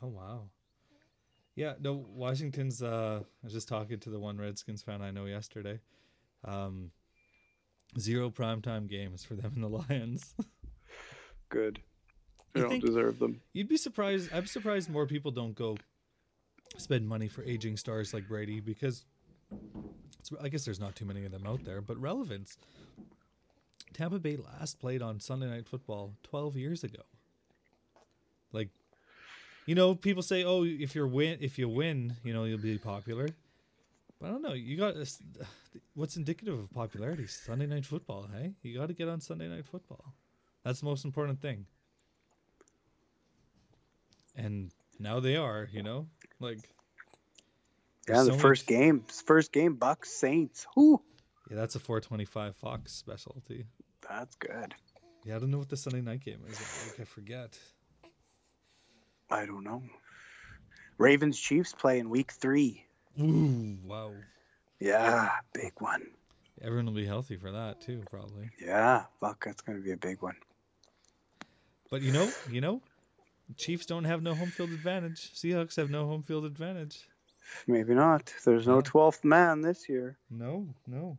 Oh 0.00 0.06
wow. 0.06 0.42
Yeah, 1.56 1.74
no, 1.80 2.06
Washington's 2.14 2.80
uh 2.80 3.22
I 3.22 3.44
was 3.44 3.52
just 3.52 3.68
talking 3.68 3.98
to 3.98 4.10
the 4.10 4.20
one 4.20 4.38
Redskins 4.38 4.80
fan 4.80 5.02
I 5.02 5.10
know 5.10 5.24
yesterday. 5.24 5.80
Um 6.44 6.92
zero 7.98 8.30
primetime 8.30 8.88
games 8.88 9.24
for 9.24 9.34
them 9.34 9.52
and 9.56 9.64
the 9.64 9.68
Lions. 9.90 10.32
Good. 11.48 11.80
They 12.54 12.60
You 12.60 12.68
don't 12.68 12.80
deserve 12.80 13.18
them. 13.18 13.40
You'd 13.52 13.68
be 13.68 13.76
surprised 13.76 14.30
I'm 14.32 14.46
surprised 14.46 14.88
more 14.88 15.08
people 15.08 15.32
don't 15.32 15.56
go 15.56 15.76
spend 16.76 17.08
money 17.08 17.26
for 17.26 17.42
aging 17.42 17.76
stars 17.78 18.14
like 18.14 18.28
Brady 18.28 18.60
because 18.60 19.04
it's, 20.20 20.30
I 20.40 20.48
guess 20.48 20.64
there's 20.64 20.80
not 20.80 20.94
too 20.94 21.04
many 21.04 21.24
of 21.24 21.32
them 21.32 21.46
out 21.48 21.64
there, 21.64 21.80
but 21.80 22.00
relevance. 22.00 22.56
Tampa 23.94 24.18
Bay 24.18 24.36
last 24.36 24.78
played 24.80 25.00
on 25.02 25.20
Sunday 25.20 25.46
Night 25.48 25.66
Football 25.66 26.12
12 26.24 26.56
years 26.56 26.84
ago. 26.84 27.02
Like, 28.52 28.68
you 29.66 29.74
know, 29.74 29.94
people 29.94 30.22
say, 30.22 30.44
"Oh, 30.44 30.64
if 30.64 30.94
you're 30.94 31.06
win, 31.08 31.38
if 31.40 31.58
you 31.58 31.68
win, 31.68 32.14
you 32.22 32.32
know, 32.34 32.44
you'll 32.44 32.58
be 32.58 32.76
popular." 32.78 33.28
But 34.20 34.28
I 34.28 34.30
don't 34.30 34.42
know. 34.42 34.52
You 34.52 34.76
got 34.76 34.94
this- 34.94 35.22
what's 35.94 36.16
indicative 36.16 36.58
of 36.58 36.70
popularity? 36.72 37.26
Sunday 37.26 37.66
Night 37.66 37.84
Football. 37.86 38.28
Hey, 38.32 38.52
you 38.62 38.78
got 38.78 38.86
to 38.88 38.94
get 38.94 39.08
on 39.08 39.20
Sunday 39.20 39.48
Night 39.48 39.66
Football. 39.66 40.04
That's 40.64 40.80
the 40.80 40.86
most 40.86 41.04
important 41.04 41.40
thing. 41.40 41.66
And 44.36 44.70
now 44.98 45.20
they 45.20 45.36
are, 45.36 45.68
you 45.72 45.82
know, 45.82 46.06
like 46.40 46.58
Yeah, 48.08 48.22
the 48.24 48.32
so 48.32 48.38
first 48.38 48.62
much- 48.64 48.68
game, 48.68 49.04
first 49.26 49.52
game, 49.52 49.76
Bucs 49.76 50.06
Saints. 50.06 50.66
Whoo, 50.76 51.00
Yeah, 51.50 51.56
that's 51.56 51.74
a 51.74 51.80
425 51.80 52.56
Fox 52.56 52.92
specialty. 52.92 53.66
That's 54.08 54.34
good. 54.36 54.74
Yeah, 55.24 55.36
I 55.36 55.38
don't 55.38 55.50
know 55.50 55.58
what 55.58 55.68
the 55.68 55.76
Sunday 55.76 56.00
night 56.00 56.24
game 56.24 56.40
is. 56.48 56.60
Like, 56.88 57.00
I 57.00 57.04
forget. 57.04 57.58
I 59.30 59.46
don't 59.46 59.64
know. 59.64 59.82
Ravens 60.98 61.38
Chiefs 61.38 61.72
play 61.72 61.98
in 61.98 62.10
week 62.10 62.32
three. 62.32 62.84
Ooh, 63.20 63.78
wow. 63.84 64.12
Yeah, 64.80 65.30
big 65.52 65.72
one. 65.78 66.02
Everyone 66.62 66.86
will 66.86 66.92
be 66.92 67.06
healthy 67.06 67.36
for 67.36 67.50
that 67.50 67.80
too, 67.80 68.02
probably. 68.10 68.50
Yeah, 68.60 69.04
fuck, 69.20 69.44
that's 69.44 69.62
gonna 69.62 69.80
be 69.80 69.92
a 69.92 69.96
big 69.96 70.22
one. 70.22 70.36
But 71.90 72.02
you 72.02 72.12
know, 72.12 72.30
you 72.50 72.60
know, 72.60 72.80
Chiefs 73.56 73.86
don't 73.86 74.04
have 74.04 74.22
no 74.22 74.34
home 74.34 74.50
field 74.50 74.70
advantage. 74.70 75.32
Seahawks 75.34 75.76
have 75.76 75.90
no 75.90 76.06
home 76.06 76.22
field 76.22 76.44
advantage. 76.44 77.08
Maybe 77.66 77.94
not. 77.94 78.32
There's 78.44 78.66
no 78.66 78.80
twelfth 78.80 79.24
man 79.24 79.60
this 79.60 79.88
year. 79.88 80.16
No, 80.30 80.66
no. 80.86 81.18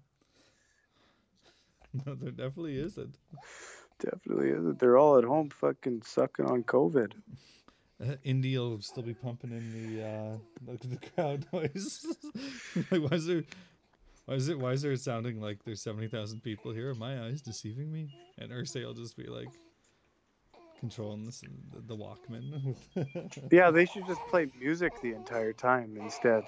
No, 2.06 2.16
there 2.16 2.32
definitely 2.32 2.78
isn't. 2.78 3.18
Definitely 4.00 4.50
isn't. 4.50 4.80
They're 4.80 4.98
all 4.98 5.18
at 5.18 5.24
home, 5.24 5.50
fucking 5.50 6.02
sucking 6.04 6.46
on 6.46 6.64
COVID. 6.64 7.14
Uh, 8.04 8.16
Indy 8.24 8.58
will 8.58 8.82
still 8.82 9.04
be 9.04 9.14
pumping 9.14 9.52
in 9.52 9.96
the 9.96 10.04
uh, 10.06 10.38
the, 10.82 10.98
crowd 10.98 11.46
noise. 11.54 12.06
like, 12.92 13.10
why 13.10 13.16
is 13.16 13.26
there, 13.26 13.44
why 14.26 14.36
is 14.36 14.50
it, 14.50 14.60
why 14.60 14.72
is 14.72 14.82
there 14.82 14.96
sounding 14.98 15.40
like 15.40 15.64
there's 15.64 15.82
seventy 15.82 16.08
thousand 16.08 16.44
people 16.44 16.74
here? 16.74 16.90
Are 16.90 16.96
my 16.96 17.24
eyes 17.24 17.42
deceiving 17.42 17.92
me? 17.92 18.10
And 18.38 18.52
Irsay 18.52 18.84
will 18.84 18.94
just 18.94 19.16
be 19.16 19.28
like 19.28 19.48
controlling 20.80 21.26
this 21.26 21.42
the, 21.72 21.82
the 21.82 21.96
Walkman. 21.96 22.76
Yeah, 23.50 23.72
they 23.72 23.86
should 23.86 24.06
just 24.08 24.22
play 24.30 24.50
music 24.60 24.92
the 25.02 25.14
entire 25.14 25.54
time 25.54 25.96
instead. 25.98 26.44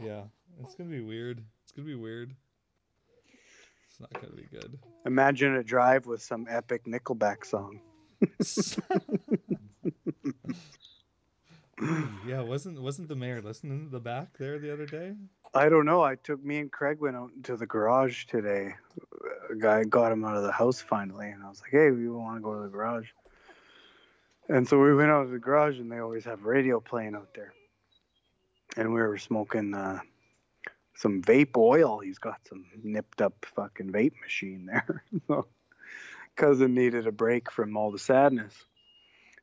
yeah, 0.00 0.22
it's 0.60 0.74
gonna 0.74 0.90
be 0.90 1.02
weird. 1.02 1.40
It's 1.62 1.70
gonna 1.70 1.86
be 1.86 1.94
weird. 1.94 2.34
It's 3.94 4.00
not 4.00 4.12
gonna 4.20 4.34
be 4.34 4.48
good. 4.50 4.76
Imagine 5.06 5.54
a 5.54 5.62
drive 5.62 6.04
with 6.04 6.20
some 6.20 6.48
epic 6.50 6.84
Nickelback 6.84 7.46
song. 7.46 7.78
yeah, 12.26 12.40
wasn't 12.40 12.82
wasn't 12.82 13.06
the 13.06 13.14
mayor 13.14 13.40
listening 13.40 13.84
to 13.84 13.90
the 13.92 14.00
back 14.00 14.36
there 14.36 14.58
the 14.58 14.72
other 14.72 14.86
day? 14.86 15.14
I 15.54 15.68
don't 15.68 15.86
know. 15.86 16.02
I 16.02 16.16
took 16.16 16.42
me 16.44 16.58
and 16.58 16.72
Craig 16.72 16.98
went 16.98 17.14
out 17.14 17.30
into 17.36 17.56
the 17.56 17.66
garage 17.66 18.24
today. 18.24 18.74
A 19.48 19.54
guy 19.54 19.84
got 19.84 20.10
him 20.10 20.24
out 20.24 20.36
of 20.36 20.42
the 20.42 20.50
house 20.50 20.80
finally, 20.80 21.30
and 21.30 21.44
I 21.44 21.48
was 21.48 21.60
like, 21.60 21.70
"Hey, 21.70 21.92
we 21.92 22.08
want 22.08 22.38
to 22.38 22.42
go 22.42 22.56
to 22.56 22.62
the 22.62 22.68
garage." 22.68 23.10
And 24.48 24.66
so 24.66 24.76
we 24.80 24.92
went 24.92 25.12
out 25.12 25.26
to 25.26 25.30
the 25.30 25.38
garage, 25.38 25.78
and 25.78 25.92
they 25.92 25.98
always 25.98 26.24
have 26.24 26.42
radio 26.42 26.80
playing 26.80 27.14
out 27.14 27.32
there. 27.32 27.52
And 28.76 28.92
we 28.92 29.00
were 29.00 29.18
smoking 29.18 29.72
uh, 29.72 30.00
some 30.94 31.22
vape 31.22 31.56
oil. 31.56 32.00
He's 32.00 32.18
got 32.18 32.40
some 32.48 32.64
nipped 32.82 33.20
up 33.20 33.46
fucking 33.54 33.92
vape 33.92 34.20
machine 34.22 34.66
there. 34.66 35.04
so 35.26 35.46
cousin 36.36 36.74
needed 36.74 37.06
a 37.06 37.12
break 37.12 37.50
from 37.50 37.76
all 37.76 37.90
the 37.90 37.98
sadness. 37.98 38.54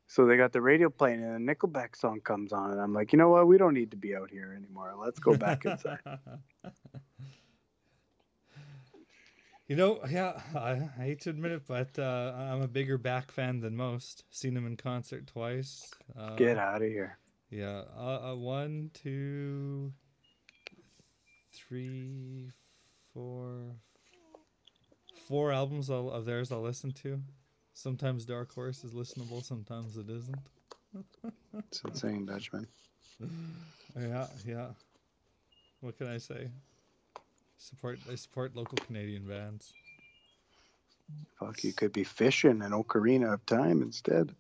So 0.08 0.26
they 0.26 0.36
got 0.36 0.52
the 0.52 0.62
radio 0.62 0.90
playing, 0.90 1.24
and 1.24 1.50
a 1.50 1.56
Nickelback 1.56 1.96
song 1.96 2.20
comes 2.20 2.52
on, 2.52 2.72
and 2.72 2.82
I'm 2.82 2.94
like, 2.94 3.14
you 3.14 3.18
know 3.18 3.30
what? 3.30 3.48
We 3.48 3.58
don't 3.58 3.74
need 3.74 3.92
to 3.92 3.98
be 3.98 4.14
out 4.14 4.30
here 4.30 4.54
anymore. 4.58 4.94
Let's 5.02 5.20
go 5.20 5.38
back 5.38 5.64
inside. 5.64 6.00
you 9.70 9.78
know, 9.78 10.02
yeah, 10.10 10.42
I, 10.54 10.90
I 11.00 11.04
hate 11.04 11.22
to 11.22 11.30
admit 11.30 11.54
it, 11.54 11.62
but 11.66 11.98
uh, 11.98 12.34
I'm 12.38 12.62
a 12.62 12.68
bigger 12.68 12.98
back 12.98 13.32
fan 13.32 13.62
than 13.62 13.74
most. 13.74 14.26
Seen 14.32 14.58
him 14.58 14.68
in 14.68 14.76
concert 14.76 15.28
twice. 15.28 15.90
Uh, 16.20 16.36
Get 16.36 16.58
out 16.58 16.82
of 16.82 16.90
here. 16.90 17.18
Yeah, 17.50 17.84
uh, 17.98 18.32
uh, 18.32 18.36
one, 18.36 18.92
two, 18.94 19.94
three, 21.54 22.52
four, 23.14 23.76
four 25.28 25.52
albums 25.52 25.90
I'll, 25.90 26.10
of 26.10 26.26
theirs 26.26 26.52
I'll 26.52 26.62
listen 26.62 26.92
to. 27.04 27.22
Sometimes 27.74 28.26
Dark 28.26 28.54
Horse 28.54 28.84
is 28.84 28.94
listenable, 28.94 29.44
sometimes 29.44 29.98
it 29.98 30.10
isn't. 30.10 30.40
It's 31.68 31.82
insane, 31.84 32.26
Dutchman. 32.26 32.68
Yeah, 34.00 34.28
yeah. 34.46 34.68
What 35.82 35.98
can 35.98 36.08
I 36.08 36.18
say? 36.18 36.50
Support 37.58 38.00
I 38.12 38.16
support 38.16 38.56
local 38.56 38.78
Canadian 38.78 39.28
bands. 39.28 39.74
Fuck, 41.40 41.64
you 41.64 41.74
could 41.74 41.94
be 41.94 42.04
fishing 42.04 42.62
in 42.62 42.72
Ocarina 42.72 43.34
of 43.34 43.46
Time 43.46 43.82
instead. 43.82 44.34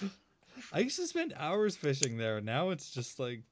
I 0.72 0.80
used 0.80 0.98
to 0.98 1.06
spend 1.06 1.34
hours 1.36 1.76
fishing 1.76 2.16
there. 2.16 2.40
Now 2.40 2.70
it's 2.70 2.90
just 2.90 3.18
like 3.18 3.42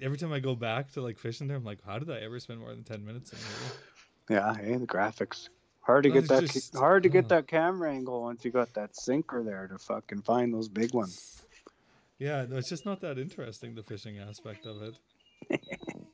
every 0.00 0.18
time 0.18 0.32
I 0.32 0.40
go 0.40 0.54
back 0.54 0.92
to 0.92 1.00
like 1.02 1.18
fishing 1.18 1.46
there, 1.48 1.56
I'm 1.56 1.64
like, 1.64 1.78
how 1.84 1.98
did 1.98 2.10
I 2.10 2.18
ever 2.20 2.38
spend 2.40 2.60
more 2.60 2.70
than 2.70 2.84
ten 2.84 3.04
minutes 3.04 3.32
in 3.32 3.38
here? 3.38 4.38
Yeah, 4.38 4.54
hey, 4.56 4.76
the 4.76 4.86
graphics. 4.86 5.48
Hard 5.80 6.04
to 6.04 6.08
No, 6.08 6.14
get 6.14 6.28
that 6.28 6.44
just- 6.44 6.74
hard 6.74 7.02
to 7.02 7.08
get 7.08 7.26
uh. 7.26 7.28
that 7.28 7.46
camera 7.46 7.92
angle 7.92 8.22
once 8.22 8.44
you 8.44 8.50
got 8.50 8.72
that 8.74 8.96
sinker 8.96 9.42
there 9.42 9.66
to 9.68 9.78
fucking 9.78 10.22
find 10.22 10.52
those 10.52 10.68
big 10.68 10.94
ones. 10.94 11.42
Yeah, 12.18 12.46
no, 12.48 12.56
it's 12.56 12.68
just 12.68 12.86
not 12.86 13.00
that 13.02 13.18
interesting 13.18 13.74
the 13.74 13.82
fishing 13.82 14.18
aspect 14.18 14.64
of 14.66 14.80
it. 14.82 14.94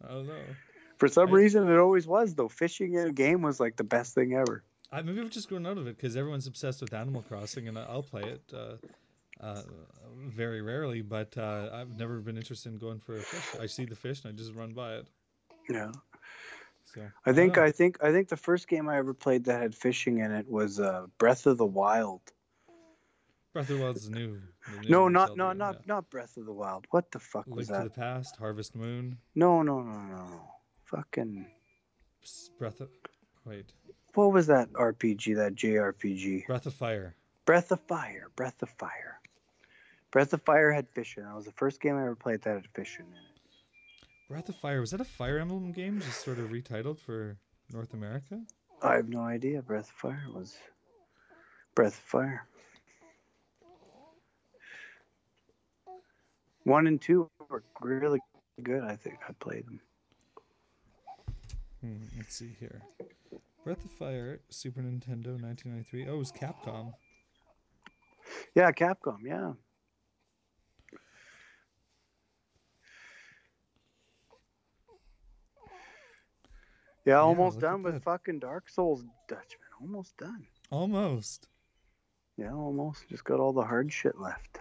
I 0.05 0.09
don't 0.09 0.27
know. 0.27 0.43
For 0.99 1.09
some 1.09 1.29
I- 1.29 1.33
reason, 1.33 1.69
it 1.71 1.79
always 1.79 2.07
was 2.07 2.35
though. 2.35 2.49
Fishing 2.49 2.95
in 2.95 3.07
a 3.07 3.12
game 3.12 3.43
was 3.43 3.61
like 3.61 3.77
the 3.77 3.85
best 3.85 4.14
thing 4.14 4.35
ever. 4.35 4.64
I 4.93 5.03
maybe 5.03 5.21
I've 5.21 5.31
just 5.31 5.49
grown 5.49 5.66
out 5.66 5.79
of 5.79 5.87
it 5.87 5.97
because 5.97 6.16
everyone's 6.16 6.49
obsessed 6.49 6.81
with 6.81 6.93
Animal 6.93 7.23
Crossing, 7.23 7.69
and 7.69 7.79
I'll 7.79 8.03
play 8.03 8.23
it 8.25 8.43
uh, 8.53 8.75
uh, 9.42 9.62
very 10.29 10.62
rarely. 10.62 11.03
But 11.03 11.37
uh, 11.37 11.70
I've 11.72 11.96
never 11.98 12.20
been 12.20 12.37
interested 12.37 12.72
in 12.72 12.79
going 12.79 13.00
for 13.00 13.16
a 13.16 13.20
fish. 13.20 13.61
I 13.61 13.66
see 13.66 13.85
the 13.85 13.96
fish 13.96 14.24
and 14.24 14.33
I 14.33 14.37
just 14.37 14.55
run 14.55 14.72
by 14.72 14.94
it. 14.94 15.07
Yeah, 15.68 15.92
So 16.85 17.03
I 17.24 17.33
think 17.33 17.55
don't. 17.55 17.64
I 17.64 17.70
think 17.70 18.03
I 18.03 18.11
think 18.11 18.29
the 18.29 18.37
first 18.37 18.66
game 18.66 18.88
I 18.88 18.98
ever 18.98 19.14
played 19.14 19.44
that 19.44 19.61
had 19.61 19.74
fishing 19.74 20.18
in 20.18 20.33
it 20.33 20.48
was 20.50 20.81
uh, 20.81 21.07
Breath 21.18 21.46
of 21.46 21.59
the 21.59 21.66
Wild. 21.66 22.20
Breath 23.53 23.70
of 23.70 23.79
the 23.79 23.83
Wild 23.83 23.96
is 23.96 24.11
new. 24.11 24.40
new 24.83 24.88
No, 24.88 25.09
not 25.09 25.37
no, 25.37 25.53
not 25.53 25.76
yeah. 25.76 25.81
not 25.87 26.11
Breath 26.11 26.37
of 26.37 26.46
the 26.46 26.53
Wild. 26.53 26.87
What 26.90 27.12
the 27.12 27.20
fuck 27.20 27.46
Link 27.46 27.59
was 27.59 27.68
to 27.68 27.85
the 27.85 27.90
Past, 27.90 28.37
Harvest 28.37 28.74
Moon, 28.74 29.16
No, 29.35 29.62
no, 29.62 29.81
no, 29.81 29.92
no, 29.92 30.16
no. 30.26 30.40
Fucking 30.85 31.46
Breath 32.59 32.81
of 32.81 32.88
wait, 33.44 33.72
what 34.14 34.33
was 34.33 34.48
that 34.48 34.72
RPG? 34.72 35.37
That 35.37 35.55
JRPG? 35.55 36.46
Breath 36.46 36.66
of 36.66 36.74
Fire. 36.74 37.14
Breath 37.44 37.70
of 37.70 37.81
Fire. 37.81 38.29
Breath 38.35 38.62
of 38.62 38.70
Fire. 38.70 39.20
Breath 40.11 40.33
of 40.33 40.42
Fire 40.42 40.73
had 40.73 40.88
fishing. 40.88 41.23
That 41.23 41.35
was 41.35 41.44
the 41.44 41.53
first 41.53 41.81
game 41.81 41.96
I 41.96 42.03
ever 42.03 42.16
played 42.16 42.42
that 42.42 42.55
had 42.55 42.66
fishing 42.75 43.07
in 43.07 43.12
it. 43.12 43.31
Breath 44.29 44.49
of 44.49 44.57
Fire 44.57 44.81
was 44.81 44.90
that 44.90 45.01
a 45.01 45.05
Fire 45.05 45.38
Emblem 45.38 45.73
game, 45.73 46.01
just 46.01 46.25
sort 46.25 46.38
of 46.38 46.51
retitled 46.51 46.99
for 46.99 47.37
North 47.73 47.94
America? 47.94 48.40
I 48.83 48.94
have 48.94 49.09
no 49.09 49.20
idea. 49.20 49.62
Breath 49.62 49.90
of 49.90 49.96
Fire 49.96 50.27
was 50.35 50.57
Breath 51.75 51.99
of 51.99 52.05
Fire. 52.05 52.46
One 56.64 56.87
and 56.87 57.01
two 57.01 57.31
were 57.49 57.62
really 57.81 58.20
good. 58.62 58.83
I 58.83 58.96
think 58.96 59.18
I 59.29 59.33
played 59.33 59.66
them. 59.66 59.81
Hmm, 61.81 61.96
let's 62.16 62.37
see 62.37 62.55
here. 62.61 62.83
Breath 63.64 63.85
of 63.85 63.90
Fire, 63.92 64.40
Super 64.51 64.81
Nintendo, 64.81 65.40
1993. 65.40 66.09
Oh, 66.09 66.14
it 66.14 66.18
was 66.18 66.33
Capcom. 66.33 66.92
Yeah, 68.55 68.70
Capcom. 68.70 69.18
Yeah. 69.25 69.53
Yeah, 77.05 77.21
almost 77.21 77.61
done 77.61 77.83
with 77.83 77.95
that. 77.95 78.03
fucking 78.03 78.41
Dark 78.41 78.69
Souls, 78.69 79.05
Dutchman. 79.29 79.69
Almost 79.81 80.17
done. 80.19 80.47
Almost. 80.71 81.49
Yeah, 82.37 82.53
almost. 82.53 83.09
Just 83.09 83.25
got 83.25 83.41
all 83.41 83.53
the 83.53 83.63
hard 83.63 83.93
shit 83.93 84.19
left. 84.19 84.61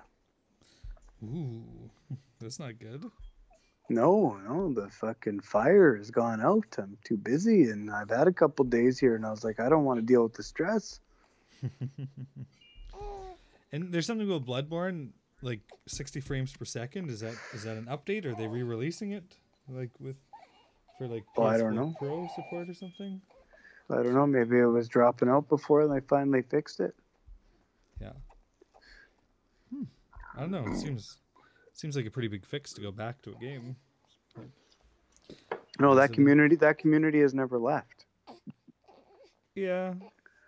Ooh, 1.23 1.63
that's 2.39 2.60
not 2.60 2.80
good. 2.80 3.04
No, 3.89 4.39
no, 4.47 4.71
the 4.71 4.89
fucking 4.89 5.39
fire 5.41 5.95
has 5.97 6.12
gone 6.12 6.41
out. 6.41 6.75
I'm 6.78 6.97
too 7.04 7.17
busy, 7.17 7.69
and 7.69 7.89
I've 7.89 8.10
had 8.10 8.28
a 8.28 8.32
couple 8.32 8.65
days 8.65 8.99
here, 8.99 9.15
and 9.15 9.25
I 9.25 9.32
was 9.32 9.43
like, 9.43 9.60
I 9.60 9.67
don't 9.67 9.84
want 9.84 9.99
to 9.99 10.06
deal 10.06 10.23
with 10.23 10.34
the 10.34 10.43
stress. 10.43 10.99
and 13.71 13.91
there's 13.91 14.06
something 14.06 14.30
about 14.30 14.45
Bloodborne, 14.45 15.10
like 15.41 15.62
60 15.88 16.21
frames 16.21 16.56
per 16.56 16.65
second. 16.65 17.10
Is 17.10 17.21
that 17.21 17.34
is 17.54 17.63
that 17.63 17.78
an 17.78 17.86
update, 17.86 18.25
are 18.25 18.36
they 18.36 18.47
re-releasing 18.47 19.13
it, 19.13 19.36
like 19.67 19.89
with 19.99 20.17
for 20.99 21.07
like 21.07 21.23
Oh, 21.35 21.43
I 21.43 21.57
don't 21.57 21.73
know. 21.75 21.95
Pro 21.97 22.27
support 22.35 22.69
or 22.69 22.73
something? 22.75 23.19
I 23.89 23.95
don't 23.95 24.13
know. 24.13 24.27
Maybe 24.27 24.59
it 24.59 24.65
was 24.65 24.88
dropping 24.88 25.29
out 25.29 25.49
before 25.49 25.81
and 25.81 25.91
they 25.91 26.01
finally 26.07 26.43
fixed 26.43 26.79
it. 26.79 26.93
Yeah. 27.99 28.12
Hmm. 29.73 29.83
I 30.38 30.41
don't 30.41 30.51
know. 30.51 30.65
It 30.67 30.77
seems 30.77 31.17
seems 31.73 31.95
like 31.95 32.05
a 32.05 32.12
pretty 32.12 32.27
big 32.27 32.45
fix 32.45 32.71
to 32.73 32.81
go 32.81 32.91
back 32.91 33.19
to 33.23 33.31
a 33.31 33.35
game. 33.35 33.75
No, 35.80 35.95
that 35.95 36.11
it 36.11 36.13
community, 36.13 36.55
that 36.57 36.78
community 36.78 37.21
has 37.21 37.34
never 37.34 37.57
left. 37.57 38.05
Yeah. 39.55 39.93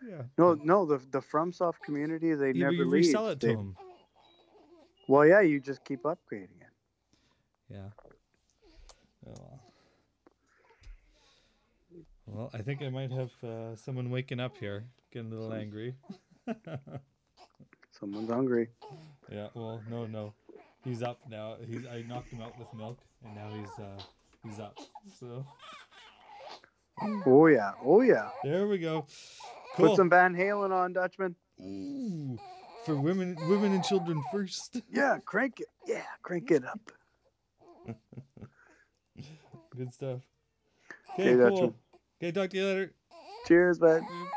Yeah. 0.07 0.23
No, 0.37 0.53
no, 0.55 0.85
the 0.85 0.97
the 1.11 1.19
FromSoft 1.21 1.79
community, 1.83 2.33
they 2.35 2.47
yeah, 2.51 2.65
never 2.65 2.73
you 2.73 2.85
leave. 2.85 3.05
resell 3.05 3.29
it 3.29 3.39
to 3.39 3.47
They- 3.47 3.55
them. 3.55 3.75
Well, 5.07 5.25
yeah, 5.25 5.41
you 5.41 5.59
just 5.59 5.83
keep 5.83 6.03
upgrading 6.03 6.61
it. 6.61 6.73
Yeah. 7.69 7.89
Oh, 9.27 9.59
well. 12.31 12.49
I 12.53 12.59
think 12.59 12.81
I 12.81 12.89
might 12.89 13.11
have 13.11 13.31
uh, 13.43 13.75
someone 13.75 14.09
waking 14.09 14.39
up 14.39 14.55
here, 14.57 14.85
getting 15.11 15.31
a 15.31 15.35
little 15.35 15.53
angry. 15.53 15.95
Someone's 17.91 18.29
hungry. 18.31 18.69
yeah. 19.31 19.47
Well, 19.53 19.81
no, 19.89 20.05
no, 20.07 20.33
he's 20.83 21.03
up 21.03 21.19
now. 21.29 21.55
He's 21.67 21.85
I 21.85 22.03
knocked 22.07 22.29
him 22.29 22.41
out 22.41 22.57
with 22.57 22.73
milk, 22.73 22.97
and 23.23 23.35
now 23.35 23.49
he's 23.53 23.83
uh, 23.85 24.01
he's 24.43 24.59
up. 24.59 24.77
So 25.19 25.45
Oh 27.25 27.47
yeah, 27.47 27.71
oh 27.83 28.01
yeah. 28.01 28.29
there 28.43 28.67
we 28.67 28.77
go. 28.77 29.05
Cool. 29.75 29.89
Put 29.89 29.95
some 29.95 30.09
Van 30.09 30.35
Halen 30.35 30.71
on, 30.71 30.93
Dutchman. 30.93 31.35
Ooh, 31.61 32.37
for 32.85 32.95
women, 32.95 33.37
women 33.47 33.73
and 33.73 33.83
children 33.83 34.21
first. 34.31 34.81
Yeah, 34.91 35.17
crank 35.25 35.59
it. 35.59 35.67
Yeah, 35.87 36.03
crank 36.21 36.51
it 36.51 36.63
up. 36.65 36.91
Good 39.75 39.93
stuff. 39.93 40.21
Okay, 41.13 41.35
Okay, 41.35 41.37
Dutchman. 41.37 41.73
Cool. 42.21 42.29
Okay, 42.29 42.31
talk 42.31 42.49
to 42.51 42.57
you 42.57 42.65
later. 42.65 42.95
Cheers, 43.45 43.79
bud. 43.79 44.07
Mm. 44.09 44.31